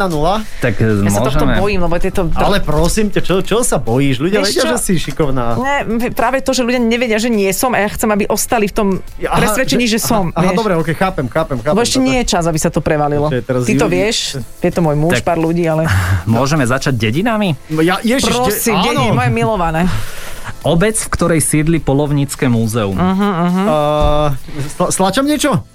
Tak 0.62 0.72
Ja 0.78 1.10
sa 1.10 1.20
tohto 1.20 1.42
môžeme... 1.42 1.58
bojím, 1.58 1.80
lebo 1.82 1.94
tieto... 1.98 2.30
Ale 2.32 2.62
prosím 2.62 3.10
ťa, 3.10 3.20
čo, 3.20 3.34
čo 3.42 3.60
sa 3.60 3.76
bojíš? 3.76 4.16
Ľudia 4.16 4.40
Vieš 4.40 4.48
vedia, 4.48 4.62
čo? 4.62 4.68
že 4.70 4.78
si 4.80 4.92
šikovná. 4.96 5.58
Ne, 5.58 5.76
práve 6.08 6.38
to, 6.38 6.54
že 6.54 6.62
ľudia 6.62 6.78
nevedia, 6.78 7.18
že 7.18 7.28
nie 7.28 7.50
som 7.50 7.74
a 7.74 7.82
ja 7.82 7.90
chcem, 7.90 8.06
aby 8.06 8.24
ostali 8.24 8.64
v 8.64 8.72
tom 8.72 8.88
Aha, 9.20 9.36
presvedčení, 9.36 9.84
že, 9.84 9.98
som. 9.98 10.30
Aha, 10.30 10.40
aha 10.40 10.52
dobre, 10.54 10.72
ok, 10.72 10.94
chápem, 10.94 11.26
chápem, 11.26 11.58
chápem. 11.58 11.74
Lebo 11.74 11.82
ešte 11.82 11.98
nie 11.98 12.22
je 12.22 12.26
čas, 12.30 12.46
aby 12.46 12.56
sa 12.56 12.70
to 12.70 12.78
prevalilo. 12.78 13.26
Že 13.26 13.42
teraz 13.42 13.60
Ty 13.66 13.74
to 13.76 13.86
vieš, 13.90 14.16
je 14.56 14.70
to 14.70 14.80
môj 14.80 14.96
muž, 14.96 15.18
Tak- 15.18 15.26
pár 15.26 15.42
ľudí, 15.42 15.66
ale 15.66 15.90
Môžeme 16.24 16.62
začať 16.62 16.94
dedinami? 16.94 17.58
No 17.68 17.82
Ja, 17.82 17.98
ježiš, 17.98 18.30
prosím, 18.30 18.78
de- 18.78 18.86
dediny, 18.86 19.06
moje 19.10 19.30
milované. 19.30 19.82
Obec, 20.62 20.94
v 20.96 21.08
ktorej 21.08 21.40
sídli 21.40 21.78
polovnícke 21.78 22.46
múzeum. 22.46 22.94
Uh, 22.94 24.30
sla- 24.70 24.90
slačam 24.90 25.26
niečo? 25.26 25.66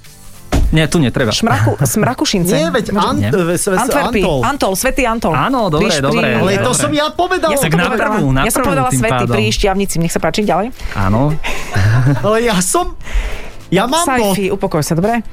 Nie, 0.68 0.84
tu 0.86 1.00
netreba. 1.00 1.32
Šmraku, 1.32 1.80
smrakušince. 1.80 2.52
Nie, 2.52 2.68
veď 2.68 2.92
Ant, 2.92 3.16
Nie. 3.18 3.32
Antwerpy, 3.32 4.20
Antol. 4.20 4.40
Antol, 4.44 4.74
Svetý 4.76 5.04
Antol. 5.04 5.32
Áno, 5.32 5.68
dobre, 5.68 5.88
Pri- 5.90 6.04
dobre. 6.04 6.28
pri- 6.30 6.36
Ale 6.38 6.52
to 6.58 6.72
Dobre. 6.72 6.82
som 6.82 6.92
ja 6.92 7.08
povedal. 7.10 7.50
Ja 7.50 7.58
som 7.58 7.70
na 7.70 7.88
povedala, 7.88 7.96
prvú, 8.12 8.26
na 8.32 8.42
ja 8.44 8.52
som 8.52 8.62
povedala 8.62 8.90
tým 8.92 9.00
Svety 9.00 9.16
pádom. 9.24 9.34
pri 9.34 9.44
Šťavnici. 9.50 9.96
Nech 9.98 10.12
sa 10.12 10.20
páči, 10.20 10.44
ďalej. 10.44 10.68
Áno. 10.94 11.32
Ale 12.20 12.38
ja 12.44 12.60
som... 12.60 13.00
Ja 13.68 13.84
mám 13.84 14.04
bod. 14.06 14.36
Saifi, 14.36 14.48
upokoj 14.48 14.80
sa, 14.80 14.92
dobre? 14.92 15.24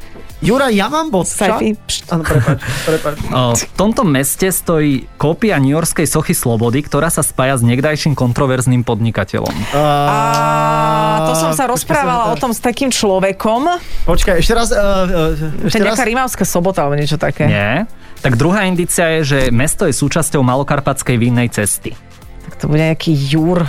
Jura, 0.44 0.68
ja 0.68 0.92
mám 0.92 1.08
bod. 1.08 1.24
Saifi. 1.24 1.72
Áno, 2.12 2.20
prepáč, 2.20 2.60
prepáč. 2.84 3.16
O, 3.32 3.56
V 3.56 3.64
tomto 3.80 4.04
meste 4.04 4.52
stojí 4.52 5.08
kópia 5.16 5.56
New 5.56 5.72
Yorkskej 5.72 6.04
sochy 6.04 6.36
Slobody, 6.36 6.84
ktorá 6.84 7.08
sa 7.08 7.24
spája 7.24 7.56
s 7.56 7.64
niekdajším 7.64 8.12
kontroverzným 8.12 8.84
podnikateľom. 8.84 9.72
A 9.72 11.24
to 11.24 11.32
som 11.32 11.50
sa 11.56 11.64
rozprávala 11.64 12.30
o 12.30 12.36
tom 12.36 12.52
s 12.52 12.60
takým 12.60 12.92
človekom. 12.92 13.80
Počkaj, 14.04 14.44
ešte 14.44 14.52
raz... 14.52 14.68
Uh, 14.68 15.32
uh, 15.32 15.64
To 15.64 15.72
je 15.72 15.80
nejaká 15.80 16.04
rimavská 16.04 16.44
sobota 16.44 16.84
alebo 16.84 17.00
niečo 17.00 17.16
také. 17.16 17.48
Nie? 17.48 17.88
Tak 18.20 18.36
druhá 18.36 18.68
indícia 18.68 19.08
je, 19.16 19.20
že 19.24 19.38
mesto 19.48 19.88
je 19.88 19.96
súčasťou 19.96 20.44
malokarpatskej 20.44 21.16
vinnej 21.16 21.48
cesty. 21.48 21.96
Tak 22.44 22.60
to 22.60 22.64
bude 22.68 22.84
nejaký 22.84 23.16
Júr. 23.16 23.64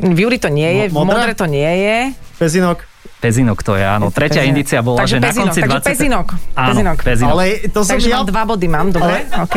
V 0.00 0.16
Júri 0.16 0.40
to 0.40 0.48
nie 0.48 0.66
je, 0.66 0.84
v 0.88 0.96
Mo- 0.96 1.04
modré? 1.04 1.20
Modre 1.20 1.34
to 1.36 1.46
nie 1.46 1.68
je. 1.68 1.98
Pezinok. 2.40 2.93
Pezinok 3.24 3.58
to 3.60 3.72
je, 3.72 3.82
áno. 3.82 4.08
Tretia 4.08 4.44
Pezinok. 4.44 4.52
indícia 4.52 4.78
bola, 4.78 4.98
Takže 5.00 5.10
že 5.10 5.16
na 5.16 5.26
Pezinok, 5.26 5.44
konci 5.46 5.58
takže 5.58 5.78
20... 5.80 5.88
Pezinok. 5.88 6.26
Áno, 6.52 6.68
Pezinok. 6.68 6.98
Pezinok. 7.00 7.32
Ale 7.32 7.44
to 7.66 7.80
som 7.80 7.92
Takže 7.94 8.08
ja... 8.08 8.16
mám 8.16 8.26
dva 8.28 8.42
body, 8.44 8.66
mám, 8.68 8.86
dobre? 8.90 9.14
OK. 9.34 9.56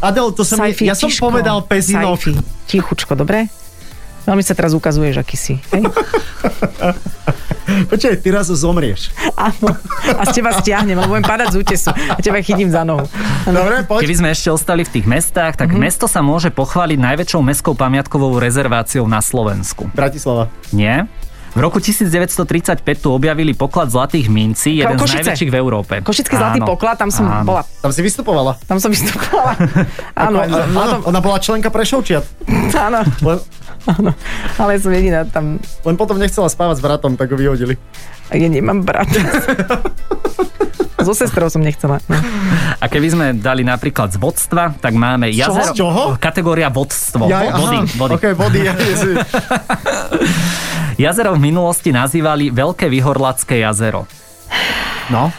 Adel, 0.00 0.26
to 0.32 0.42
som... 0.42 0.58
Saifi, 0.58 0.84
ja 0.84 0.94
som 0.94 1.06
tiško. 1.06 1.22
povedal 1.24 1.62
Pezinok. 1.62 2.18
Saifi, 2.18 2.32
tichučko, 2.66 3.14
dobre? 3.14 3.46
Veľmi 4.24 4.42
sa 4.42 4.52
teraz 4.52 4.74
ukazuješ, 4.74 5.16
aký 5.16 5.36
si. 5.38 5.54
Hej? 5.70 5.88
Počkaj, 7.88 8.14
ty 8.18 8.28
raz 8.28 8.48
zomrieš. 8.48 9.12
Áno. 9.34 9.76
A 10.10 10.24
z 10.24 10.32
teba 10.34 10.52
stiahnem, 10.52 10.96
lebo 10.96 11.12
budem 11.12 11.22
padať 11.22 11.52
z 11.52 11.56
útesu. 11.58 11.88
A 11.92 12.16
teba 12.16 12.40
chytím 12.40 12.68
za 12.68 12.80
nohu. 12.80 13.04
Dobre, 13.44 13.84
poď. 13.84 14.00
Keby 14.04 14.14
sme 14.16 14.28
ešte 14.32 14.48
ostali 14.48 14.82
v 14.82 14.90
tých 14.90 15.06
mestách, 15.06 15.52
tak 15.54 15.68
Mhm. 15.70 15.78
mesto 15.78 16.04
sa 16.04 16.20
môže 16.20 16.48
pochváliť 16.48 16.96
najväčšou 16.98 17.40
mestskou 17.40 17.72
pamiatkovou 17.72 18.36
rezerváciou 18.36 19.04
na 19.04 19.20
Slovensku. 19.20 19.88
Bratislava. 19.92 20.48
Nie? 20.70 21.04
V 21.48 21.60
roku 21.60 21.80
1935 21.80 22.84
tu 22.98 23.08
objavili 23.08 23.56
poklad 23.56 23.88
zlatých 23.88 24.28
mincí, 24.28 24.76
jeden 24.76 24.94
z 24.94 25.00
Košice. 25.00 25.16
najväčších 25.24 25.50
v 25.50 25.56
Európe. 25.56 25.94
Košický 26.04 26.34
zlatý 26.36 26.60
Áno. 26.60 26.68
poklad, 26.68 27.00
tam 27.00 27.08
som 27.08 27.24
Áno. 27.24 27.44
bola. 27.44 27.62
Tam 27.80 27.88
si 27.88 28.00
vystupovala. 28.04 28.60
Tam 28.68 28.76
som 28.76 28.92
vystupovala. 28.92 29.56
Áno, 30.28 30.44
Áno, 30.44 30.94
tom, 31.00 31.00
ona 31.08 31.20
bola 31.20 31.40
členka 31.40 31.72
Prešovčiat. 31.72 32.24
áno, 32.88 33.00
Len, 33.24 33.38
áno. 33.88 34.10
Ale 34.56 34.76
som 34.76 34.92
jediná 34.92 35.24
tam. 35.24 35.56
len 35.58 35.96
potom 35.96 36.20
nechcela 36.20 36.46
spávať 36.46 36.78
s 36.78 36.84
bratom, 36.84 37.16
tak 37.16 37.32
ho 37.32 37.36
vyhodili. 37.38 37.80
Ja 38.28 38.44
nemám 38.44 38.84
brata. 38.84 39.16
So 40.98 41.14
sestrou 41.14 41.46
som 41.46 41.62
nechcela. 41.62 42.02
No. 42.10 42.18
A 42.78 42.84
keby 42.90 43.06
sme 43.06 43.26
dali 43.38 43.62
napríklad 43.62 44.10
z 44.10 44.18
vodstva, 44.18 44.74
tak 44.82 44.98
máme 44.98 45.30
čoho? 45.30 45.54
jazero... 45.54 45.72
Z 45.72 45.78
čoho? 45.78 46.02
Kategória 46.18 46.68
vodstvo. 46.74 47.30
Ja, 47.30 47.54
vody, 47.54 47.78
aha, 47.86 47.94
vody. 47.94 48.12
OK, 48.18 48.26
vody. 48.34 48.58
Ja, 48.66 48.74
Jazero 50.98 51.38
v 51.38 51.42
minulosti 51.46 51.94
nazývali 51.94 52.50
Veľké 52.50 52.90
Vyhorlacké 52.90 53.62
jazero. 53.62 54.10
no. 55.14 55.30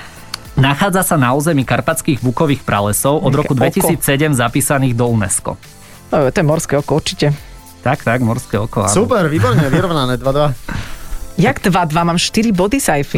Nachádza 0.59 1.03
sa 1.03 1.15
na 1.15 1.31
území 1.31 1.63
karpatských 1.63 2.19
bukových 2.19 2.67
pralesov 2.67 3.23
od 3.23 3.31
roku 3.31 3.55
oko. 3.55 3.63
2007 3.63 3.99
zapísaných 4.35 4.91
do 4.91 5.07
UNESCO. 5.07 5.55
No, 6.11 6.27
to 6.27 6.35
je 6.35 6.43
morské 6.43 6.75
oko, 6.75 6.99
určite. 6.99 7.31
Tak, 7.79 8.03
tak, 8.03 8.19
morské 8.19 8.59
oko. 8.59 8.83
áno. 8.83 8.91
Super, 8.91 9.31
výborne, 9.31 9.71
vyrovnané, 9.71 10.19
2-2. 10.19 10.51
Jak 11.39 11.63
2-2? 11.63 12.03
Mám 12.03 12.19
4 12.19 12.51
body, 12.51 12.83
Saifi. 12.83 13.15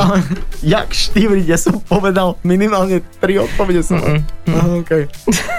Jak 0.61 0.93
štyvriť, 0.93 1.45
ja 1.49 1.57
som 1.57 1.81
povedal 1.81 2.37
minimálne 2.45 3.01
3 3.17 3.49
odpovede 3.49 3.81
som. 3.81 3.97
Aha, 3.97 4.77
okay. 4.77 5.09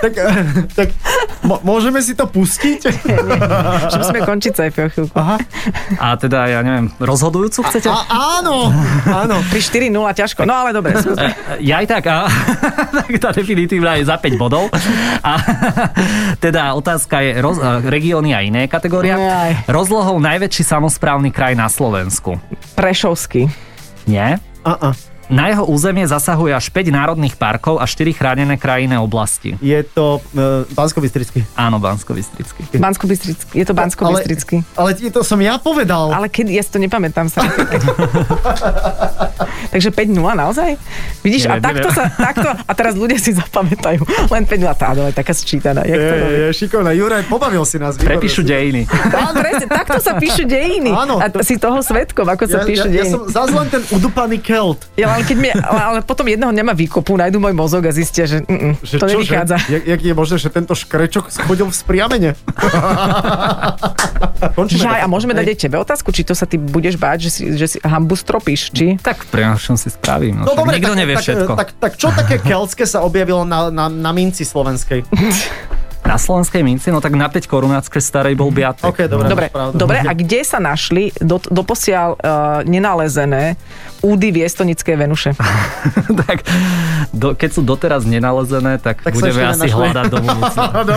tak, 0.03 0.13
eh, 0.15 0.31
tak 0.71 0.89
môžeme 1.67 1.99
si 1.99 2.15
to 2.15 2.31
pustiť? 2.31 2.81
Že 3.91 3.97
musíme 3.99 4.23
končiť 4.23 4.53
Saifi 4.55 4.79
o 4.79 4.89
chvíľku. 4.91 5.15
Aha. 5.19 5.43
A 5.99 6.15
teda, 6.15 6.47
ja 6.47 6.63
neviem, 6.63 6.87
rozhodujúcu 7.03 7.67
chcete? 7.67 7.91
A, 7.91 8.39
áno, 8.39 8.71
áno. 9.11 9.43
Pri 9.51 9.59
4-0 9.59 9.91
ťažko. 10.23 10.47
No 10.47 10.55
ale 10.55 10.71
dobre. 10.71 10.95
skúsme. 11.03 11.35
Ja 11.59 11.83
aj 11.83 11.87
tak, 11.99 12.05
a, 12.07 12.31
tak 13.03 13.11
tá 13.19 13.35
definitívna 13.35 13.99
je 13.99 14.07
za 14.07 14.23
5 14.23 14.39
bodov. 14.39 14.71
A, 15.27 15.33
teda 16.45 16.79
otázka 16.79 17.27
je 17.27 17.43
roz, 17.43 17.59
a, 17.59 17.83
regióny 17.83 18.39
a 18.39 18.43
iné 18.47 18.71
kategória. 18.71 19.19
Rozlohou 19.67 20.23
najväčší 20.23 20.63
samozprávny 20.63 21.35
kraj 21.35 21.59
na 21.59 21.67
Slovensku. 21.67 22.39
Prešovský. 22.75 23.49
Nie? 24.07 24.39
A. 24.63 24.93
Na 25.33 25.49
jeho 25.49 25.65
územie 25.65 26.05
zasahuje 26.05 26.53
až 26.53 26.69
5 26.69 26.93
národných 26.93 27.41
parkov 27.41 27.81
a 27.81 27.89
4 27.89 28.13
chránené 28.13 28.61
krajinné 28.61 29.01
oblasti. 29.01 29.57
Je 29.65 29.81
to 29.81 30.21
uh, 30.21 30.69
Bansko-Bystrický. 30.77 31.49
Áno, 31.57 31.81
Bansko-Bystrický. 31.81 32.77
Bansko-Bystrický. 32.77 33.57
Je 33.57 33.65
to 33.65 33.73
Bansko-Bystrický. 33.73 34.61
Ale, 34.77 34.93
ale 34.93 35.09
to 35.09 35.25
som 35.25 35.41
ja 35.41 35.57
povedal. 35.57 36.13
Ale 36.13 36.29
keď, 36.29 36.53
ja 36.53 36.61
si 36.61 36.69
to 36.69 36.77
nepamätám 36.77 37.33
sa. 37.33 37.41
Takže 39.73 39.89
5-0 39.89 40.21
naozaj? 40.21 40.77
Vidíš, 41.25 41.49
a 41.49 41.57
Neviem, 41.57 41.65
takto 41.65 41.89
neviem. 41.89 41.97
sa, 41.97 42.05
takto, 42.13 42.49
a 42.53 42.73
teraz 42.77 42.93
ľudia 42.93 43.17
si 43.17 43.33
zapamätajú. 43.33 44.05
Len 44.29 44.45
5-0, 44.45 44.69
tá, 44.77 44.93
ale 44.93 45.11
taká 45.11 45.33
sčítaná. 45.33 45.81
Robí? 45.81 45.97
je, 45.97 46.45
je 46.45 46.47
šikovné. 46.53 46.93
Juraj, 46.93 47.25
pobavil 47.25 47.65
si 47.65 47.81
nás. 47.81 47.97
Prepíšu 47.97 48.43
dejiny. 48.43 48.85
Á, 48.85 49.33
presne, 49.33 49.67
takto 49.67 49.97
sa 49.97 50.15
píšu 50.15 50.45
dejiny. 50.45 50.93
Áno, 50.93 51.17
a 51.17 51.27
to- 51.27 51.41
si 51.41 51.57
toho 51.57 51.81
svetkom, 51.81 52.29
ako 52.29 52.45
sa 52.45 52.63
Ja, 52.63 52.69
píšu 52.69 52.87
ja, 52.93 52.93
ja 52.93 53.03
dejiny. 53.03 53.11
som 53.11 53.21
zase 53.27 53.51
len 53.51 53.67
ten 53.67 53.83
udupaný 53.91 54.39
Kelt. 54.39 54.87
Ja 54.93 55.11
ale, 55.11 55.25
keď 55.25 55.37
mi, 55.41 55.49
ale, 55.57 56.05
potom 56.05 56.29
jedného 56.29 56.53
dňa 56.53 56.63
ma 56.63 56.77
vykopu, 56.77 57.17
nájdu 57.17 57.41
môj 57.41 57.57
mozog 57.57 57.83
a 57.89 57.91
zistia, 57.91 58.29
že, 58.29 58.45
mm, 58.45 58.85
Že 58.85 58.95
to 58.95 59.03
čo, 59.03 59.11
nevychádza. 59.17 59.57
Že, 59.57 59.73
jak, 59.73 59.83
jak 59.89 60.01
je 60.05 60.13
možné, 60.13 60.37
že 60.37 60.49
tento 60.53 60.75
škrečok 60.77 61.33
schodil 61.33 61.67
v 61.67 61.75
spriamene? 61.75 62.31
Končíme 64.53 64.85
Žaj, 64.85 65.01
a 65.01 65.07
môžeme 65.07 65.33
dať 65.33 65.47
aj 65.49 65.59
tebe 65.59 65.77
otázku, 65.79 66.11
či 66.11 66.23
to 66.23 66.35
sa 66.35 66.45
ty 66.45 66.59
budeš 66.59 66.99
báť, 66.99 67.25
že 67.25 67.31
si, 67.31 67.43
že 67.55 67.67
si 67.67 67.79
hambu 67.81 68.19
stropíš, 68.19 68.75
či? 68.75 68.99
Tak 68.99 69.31
pri 69.31 69.55
našom 69.63 69.79
si 69.79 69.95
spravím. 69.95 70.43
No, 70.43 70.51
No 70.51 70.59
dobre, 70.59 70.83
nikto 70.83 70.91
tak, 70.91 70.99
nevie 70.99 71.15
tak, 71.15 71.23
všetko. 71.23 71.53
Tak, 71.55 71.69
tak, 71.79 71.93
čo 71.95 72.11
také 72.11 72.43
keltské 72.43 72.83
sa 72.83 73.07
objavilo 73.07 73.47
na, 73.47 73.71
na, 73.71 73.87
na 73.87 74.11
minci 74.11 74.43
slovenskej? 74.43 75.07
Na 76.03 76.17
slovenskej 76.17 76.61
minci, 76.61 76.91
no 76.91 76.99
tak 76.99 77.15
na 77.15 77.27
5 77.27 77.47
korunáckej 77.47 78.03
starej 78.03 78.35
bol 78.35 78.51
biatek. 78.51 78.85
OK, 78.85 79.07
dobre. 79.07 79.27
Dobre, 79.29 79.47
dobre, 79.73 79.99
a 80.01 80.13
kde 80.13 80.43
sa 80.43 80.59
našli 80.59 81.15
do, 81.17 81.39
doposiaľ 81.41 82.09
uh, 82.13 82.19
nenalezené 82.67 83.55
údy 84.01 84.35
viestonické 84.35 84.93
Venuše? 84.93 85.33
tak 86.27 86.43
do, 87.09 87.33
keď 87.33 87.51
sú 87.51 87.63
doteraz 87.63 88.03
nenalezené, 88.03 88.77
tak, 88.77 88.99
Tak 88.99 89.15
budeme 89.15 89.47
asi 89.47 89.71
nenašli. 89.71 89.79
hľadať 89.79 90.05
do 90.05 90.19
budúcna. 90.27 90.65
No, 90.75 90.97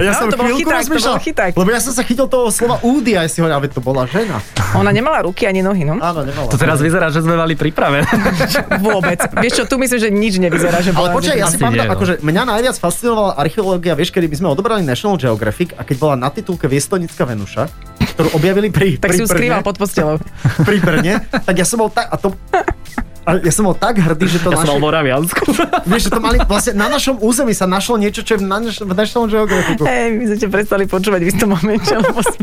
ja 0.00 0.10
No, 0.12 0.18
som 0.18 0.26
to 0.26 0.36
bol 0.38 0.48
chyták, 0.50 0.82
to 0.82 0.96
bol 0.96 1.18
chyták. 1.20 1.52
lebo 1.52 1.68
ja 1.68 1.80
som 1.80 1.92
sa 1.92 2.02
chytil 2.02 2.24
toho 2.24 2.48
slova 2.48 2.80
údy 2.80 3.12
a 3.12 3.22
ja 3.22 3.28
si 3.28 3.38
hovoril, 3.38 3.56
ale 3.58 3.68
to 3.68 3.78
bola 3.78 4.04
žena. 4.06 4.40
Ona 4.72 4.88
nemala 4.90 5.20
ruky 5.22 5.44
ani 5.44 5.60
nohy, 5.60 5.84
no? 5.84 6.00
Áno, 6.00 6.24
nemala. 6.24 6.48
To 6.48 6.56
teraz 6.56 6.80
vyzerá, 6.80 7.12
že 7.12 7.20
sme 7.20 7.36
mali 7.36 7.52
pripravené. 7.52 8.08
Vôbec. 8.80 9.20
Vieš 9.36 9.52
čo, 9.54 9.64
tu 9.66 9.76
myslím, 9.76 9.98
že 9.98 10.08
nič 10.08 10.34
nevyzerá, 10.38 10.80
že 10.80 10.90
Ale 10.90 11.12
bola 11.12 11.20
počkaj, 11.20 11.36
ja 11.36 11.46
si 11.46 11.60
pamätám, 11.60 11.84
no. 11.86 11.94
akože 11.94 12.14
mňa 12.20 12.42
najviac 12.48 12.76
fascinovala 12.80 13.36
archeológia, 13.36 13.92
vieš, 13.92 14.10
kedy 14.22 14.30
by 14.30 14.38
sme 14.38 14.54
odobrali 14.54 14.86
National 14.86 15.18
Geographic 15.18 15.74
a 15.74 15.82
keď 15.82 15.96
bola 15.98 16.14
na 16.14 16.30
titulke 16.30 16.70
Viestonická 16.70 17.26
Venuša, 17.26 17.66
ktorú 18.14 18.38
objavili 18.38 18.70
pri, 18.70 18.94
Tak 18.94 19.10
pri 19.10 19.18
si 19.18 19.22
ju 19.22 19.26
skrýval 19.26 19.66
pod 19.66 19.82
postelou. 19.82 20.22
pri 20.62 20.78
Brne, 20.78 21.26
tak 21.26 21.58
ja 21.58 21.66
som 21.66 21.82
bol 21.82 21.90
tak, 21.90 22.06
a 22.06 22.14
to, 22.22 22.30
a 23.22 23.38
ja 23.38 23.52
som 23.54 23.70
bol 23.70 23.76
tak 23.78 24.02
hrdý, 24.02 24.26
že 24.26 24.42
to 24.42 24.50
Ja 24.50 24.58
som 24.58 24.66
naši, 24.66 24.70
mal 24.74 24.78
Moraviansku. 24.82 25.42
vieš, 25.90 26.02
že 26.06 26.10
to 26.10 26.20
mali, 26.20 26.42
vlastne 26.42 26.74
na 26.74 26.90
našom 26.90 27.22
území 27.22 27.54
sa 27.54 27.70
našlo 27.70 27.94
niečo, 27.94 28.26
čo 28.26 28.34
je 28.34 28.42
v, 28.42 28.46
na, 28.50 28.58
v 28.58 28.92
National 28.98 29.30
Geographicu. 29.30 29.82
Hej, 29.86 30.06
my 30.18 30.24
sme 30.26 30.36
ťa 30.42 30.48
prestali 30.50 30.84
počúvať 30.90 31.20
v 31.22 31.28
istom 31.30 31.48
momente, 31.54 31.92
lebo 31.94 32.18
sme 32.18 32.36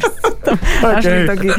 našli 0.96 1.20
taký 1.28 1.50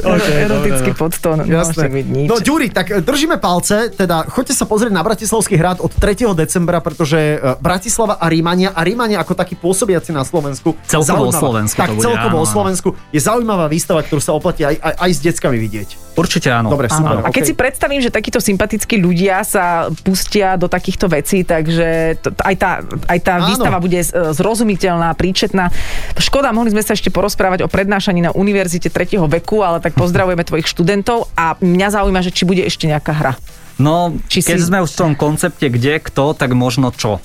erotický 0.00 0.90
dobre, 0.90 0.96
no. 0.96 0.96
podtón. 0.96 1.38
No, 1.44 1.52
Jasné. 1.60 1.84
nič. 1.92 2.28
No, 2.32 2.40
Ďuri, 2.40 2.72
tak 2.72 2.86
e, 2.88 3.04
držíme 3.04 3.36
palce, 3.36 3.92
teda 3.92 4.24
choďte 4.32 4.56
sa 4.56 4.64
pozrieť 4.64 4.92
na 4.96 5.04
Bratislavský 5.04 5.60
hrad 5.60 5.84
od 5.84 5.92
3. 5.92 6.32
decembra, 6.32 6.80
pretože 6.80 7.36
e, 7.36 7.60
Bratislava 7.60 8.16
a 8.16 8.26
Rímania 8.32 8.72
a 8.72 8.80
Rímania 8.80 9.20
ako 9.20 9.36
taký 9.36 9.60
pôsobiaci 9.60 10.16
na 10.16 10.24
Slovensku. 10.24 10.72
Celkovo 10.88 11.28
zaujímavá- 11.28 11.40
Slovensku 11.40 11.78
Tak, 11.78 11.88
to 11.92 11.94
bude, 12.00 12.04
celkovo 12.08 12.38
áno, 12.40 12.48
o. 12.48 12.48
Slovensku 12.48 12.88
je 13.12 13.20
zaujímavá 13.20 13.66
výstava, 13.68 14.00
ktorú 14.00 14.20
sa 14.24 14.32
oplatí 14.32 14.64
aj, 14.64 14.76
aj, 14.80 14.94
aj 14.96 15.10
s 15.12 15.20
deckami 15.20 15.58
vidieť. 15.60 15.88
Určite 16.20 16.52
áno. 16.52 16.68
Dobre, 16.68 16.92
super. 16.92 17.16
Áno. 17.16 17.24
A 17.24 17.32
keď 17.32 17.42
okej. 17.42 17.48
si 17.48 17.54
predstavím, 17.56 18.00
že 18.04 18.12
takíto 18.12 18.36
sympatickí 18.36 19.00
ľudia 19.00 19.40
sa 19.40 19.88
pustia 20.04 20.60
do 20.60 20.68
takýchto 20.68 21.08
vecí, 21.08 21.48
takže 21.48 22.20
to, 22.20 22.28
to, 22.36 22.42
aj 22.44 22.56
tá, 22.60 22.70
aj 23.08 23.18
tá 23.24 23.34
Áno. 23.40 23.48
výstava 23.48 23.80
bude 23.80 24.04
e, 24.04 24.06
zrozumiteľná, 24.36 25.16
príčetná. 25.16 25.72
Škoda, 26.20 26.52
mohli 26.52 26.76
sme 26.76 26.84
sa 26.84 26.92
ešte 26.92 27.08
porozprávať 27.08 27.64
o 27.64 27.68
prednášaní 27.72 28.20
na 28.20 28.30
univerzite 28.36 28.92
3. 28.92 29.16
veku, 29.40 29.64
ale 29.64 29.80
tak 29.80 29.96
pozdravujeme 30.02 30.44
tvojich 30.44 30.68
študentov 30.68 31.32
a 31.32 31.56
mňa 31.56 31.88
zaujíma, 31.96 32.20
že 32.20 32.36
či 32.36 32.44
bude 32.44 32.60
ešte 32.60 32.84
nejaká 32.84 33.16
hra. 33.16 33.32
No, 33.80 34.12
Či 34.28 34.44
keď 34.44 34.58
si- 34.60 34.68
sme 34.68 34.84
už 34.84 34.92
v 34.92 34.98
tom 35.00 35.12
koncepte 35.16 35.72
kde, 35.72 36.04
kto, 36.04 36.36
tak 36.36 36.52
možno 36.52 36.92
čo. 36.92 37.16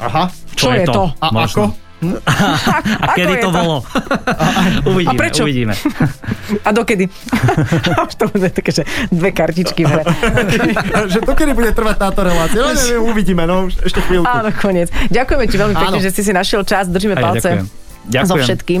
Aha. 0.00 0.32
Čo 0.56 0.72
je 0.72 0.88
to? 0.88 1.12
A 1.20 1.28
ako? 1.44 1.76
A 2.00 2.32
Ako 3.06 3.14
kedy 3.14 3.34
to 3.36 3.42
to? 3.42 3.50
bolo? 3.52 3.76
uvidíme, 4.90 5.12
A 5.12 5.20
prečo? 5.20 5.42
uvidíme. 5.44 5.74
A 6.66 6.70
dokedy? 6.70 7.04
Už 8.08 8.14
to 8.16 8.24
bude 8.26 8.48
také, 8.50 8.72
že 8.72 8.82
dve 9.08 9.30
kartičky 9.30 9.84
hre. 9.84 10.02
že 11.06 11.20
dokedy 11.20 11.52
bude 11.52 11.70
trvať 11.70 11.96
táto 12.00 12.20
relácia? 12.22 12.56
No, 12.56 12.72
neviem, 12.72 13.02
uvidíme, 13.04 13.42
no, 13.44 13.68
už 13.68 13.84
ešte 13.84 14.00
chvíľku. 14.02 14.24
Áno, 14.26 14.48
koniec. 14.54 14.88
Ďakujeme 15.08 15.44
ti 15.44 15.56
veľmi 15.56 15.74
pekne, 15.74 15.98
Áno. 15.98 16.02
že 16.02 16.10
si 16.10 16.22
si 16.22 16.32
našiel 16.32 16.64
čas. 16.64 16.86
Držíme 16.86 17.14
Aj, 17.14 17.22
palce. 17.22 17.48
ďakujem. 17.60 17.66
Ďakujem. 18.00 18.26
So 18.26 18.40
všetkým. 18.40 18.80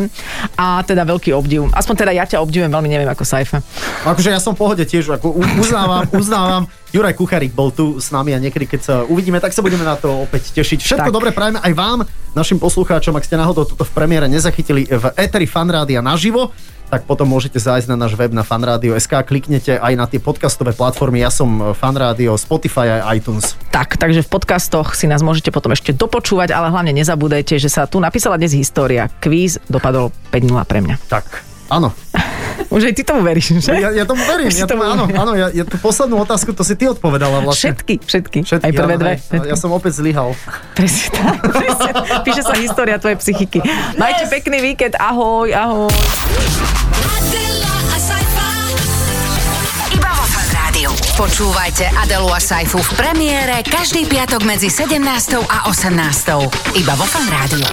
A 0.56 0.80
teda 0.80 1.04
veľký 1.04 1.30
obdiv. 1.30 1.68
Aspoň 1.70 1.94
teda 1.98 2.12
ja 2.12 2.24
ťa 2.24 2.40
obdivujem 2.40 2.66
veľmi, 2.66 2.88
neviem 2.88 3.06
ako 3.06 3.22
Saifa. 3.22 3.60
Akože 4.02 4.32
ja 4.32 4.40
som 4.40 4.56
v 4.56 4.64
pohode 4.64 4.80
tiež, 4.82 5.12
ako 5.12 5.36
uznávam, 5.54 6.08
uznávam. 6.10 6.64
Juraj 6.90 7.14
Kucharík 7.14 7.52
bol 7.52 7.68
tu 7.68 8.00
s 8.00 8.08
nami 8.08 8.32
a 8.32 8.40
niekedy, 8.40 8.64
keď 8.66 8.80
sa 8.80 8.94
uvidíme, 9.04 9.36
tak 9.36 9.52
sa 9.52 9.60
budeme 9.60 9.84
na 9.84 9.94
to 9.94 10.24
opäť 10.24 10.50
tešiť. 10.52 10.78
Všetko 10.82 11.06
Tak. 11.06 11.14
dobre 11.14 11.30
prajeme 11.30 11.60
aj 11.60 11.72
vám, 11.72 11.98
našim 12.34 12.58
poslucháčom, 12.62 13.14
ak 13.18 13.26
ste 13.26 13.38
náhodou 13.38 13.66
toto 13.66 13.82
v 13.82 13.92
premiére 13.92 14.30
nezachytili 14.30 14.86
v 14.86 15.04
Eteri 15.18 15.46
Fanrádia 15.46 15.98
naživo, 16.02 16.54
tak 16.90 17.06
potom 17.06 17.30
môžete 17.30 17.62
zájsť 17.62 17.86
na 17.86 17.94
náš 17.94 18.18
web 18.18 18.34
na 18.34 18.42
fanradio.sk, 18.42 19.22
kliknete 19.22 19.78
aj 19.78 19.94
na 19.94 20.10
tie 20.10 20.18
podcastové 20.18 20.74
platformy, 20.74 21.22
ja 21.22 21.30
som 21.30 21.70
Fanrádio, 21.70 22.34
Spotify 22.34 22.98
aj 22.98 23.22
iTunes. 23.22 23.54
Tak, 23.70 23.94
takže 23.94 24.26
v 24.26 24.28
podcastoch 24.28 24.98
si 24.98 25.06
nás 25.06 25.22
môžete 25.22 25.54
potom 25.54 25.70
ešte 25.70 25.94
dopočúvať, 25.94 26.50
ale 26.50 26.74
hlavne 26.74 26.90
nezabúdajte, 26.98 27.62
že 27.62 27.70
sa 27.70 27.86
tu 27.86 28.02
napísala 28.02 28.34
dnes 28.42 28.58
história. 28.58 29.06
Kvíz 29.22 29.62
dopadol 29.70 30.10
5-0 30.34 30.66
pre 30.66 30.82
mňa. 30.82 30.98
Tak, 31.06 31.49
áno. 31.70 31.94
Už 32.68 32.86
aj 32.86 32.94
ty 32.94 33.02
tomu 33.02 33.24
veríš, 33.24 33.58
že? 33.58 33.72
Ja, 33.72 33.90
ja 33.90 34.04
tomu 34.04 34.22
verím, 34.22 34.46
ja 34.46 34.62
tomu, 34.62 34.84
áno, 34.84 35.08
áno, 35.08 35.32
ja, 35.32 35.50
ja 35.50 35.64
tú 35.64 35.74
poslednú 35.76 36.20
otázku, 36.20 36.52
to 36.52 36.62
si 36.62 36.74
ty 36.74 36.86
odpovedala 36.86 37.40
vlastne. 37.40 37.72
Všetky, 37.72 37.94
všetky, 38.00 38.38
Všetky, 38.44 38.62
Aj 38.62 38.70
prvé 38.70 38.94
áno, 38.94 39.02
dve. 39.02 39.12
hej. 39.16 39.40
Ja 39.48 39.56
som 39.56 39.70
opäť 39.70 39.98
zlyhal. 39.98 40.38
Presne 40.72 41.06
tak. 41.10 41.34
Presne. 41.42 41.90
Píše 42.22 42.42
sa 42.42 42.54
história 42.54 42.94
tvojej 42.96 43.18
psychiky. 43.18 43.58
Majte 43.96 44.28
pekný 44.28 44.62
víkend. 44.62 44.94
Ahoj, 44.94 45.50
ahoj. 45.50 45.90
Adela, 45.90 47.74
a 47.88 47.98
sci-fi. 47.98 48.50
Iba 49.90 50.10
vo 50.12 50.24
Fan 50.28 50.48
Rádiu. 50.52 50.90
Počúvajte 51.16 51.84
Adelu 51.96 52.28
a 52.28 52.38
Saifu 52.38 52.78
v 52.78 52.90
premiére 52.94 53.62
každý 53.62 54.06
piatok 54.06 54.44
medzi 54.44 54.68
17. 54.68 55.00
a 55.40 55.66
18. 55.66 55.90
Iba 56.76 56.94
vo 56.94 57.02
Fan 57.04 57.26
Rádiu. 57.26 57.66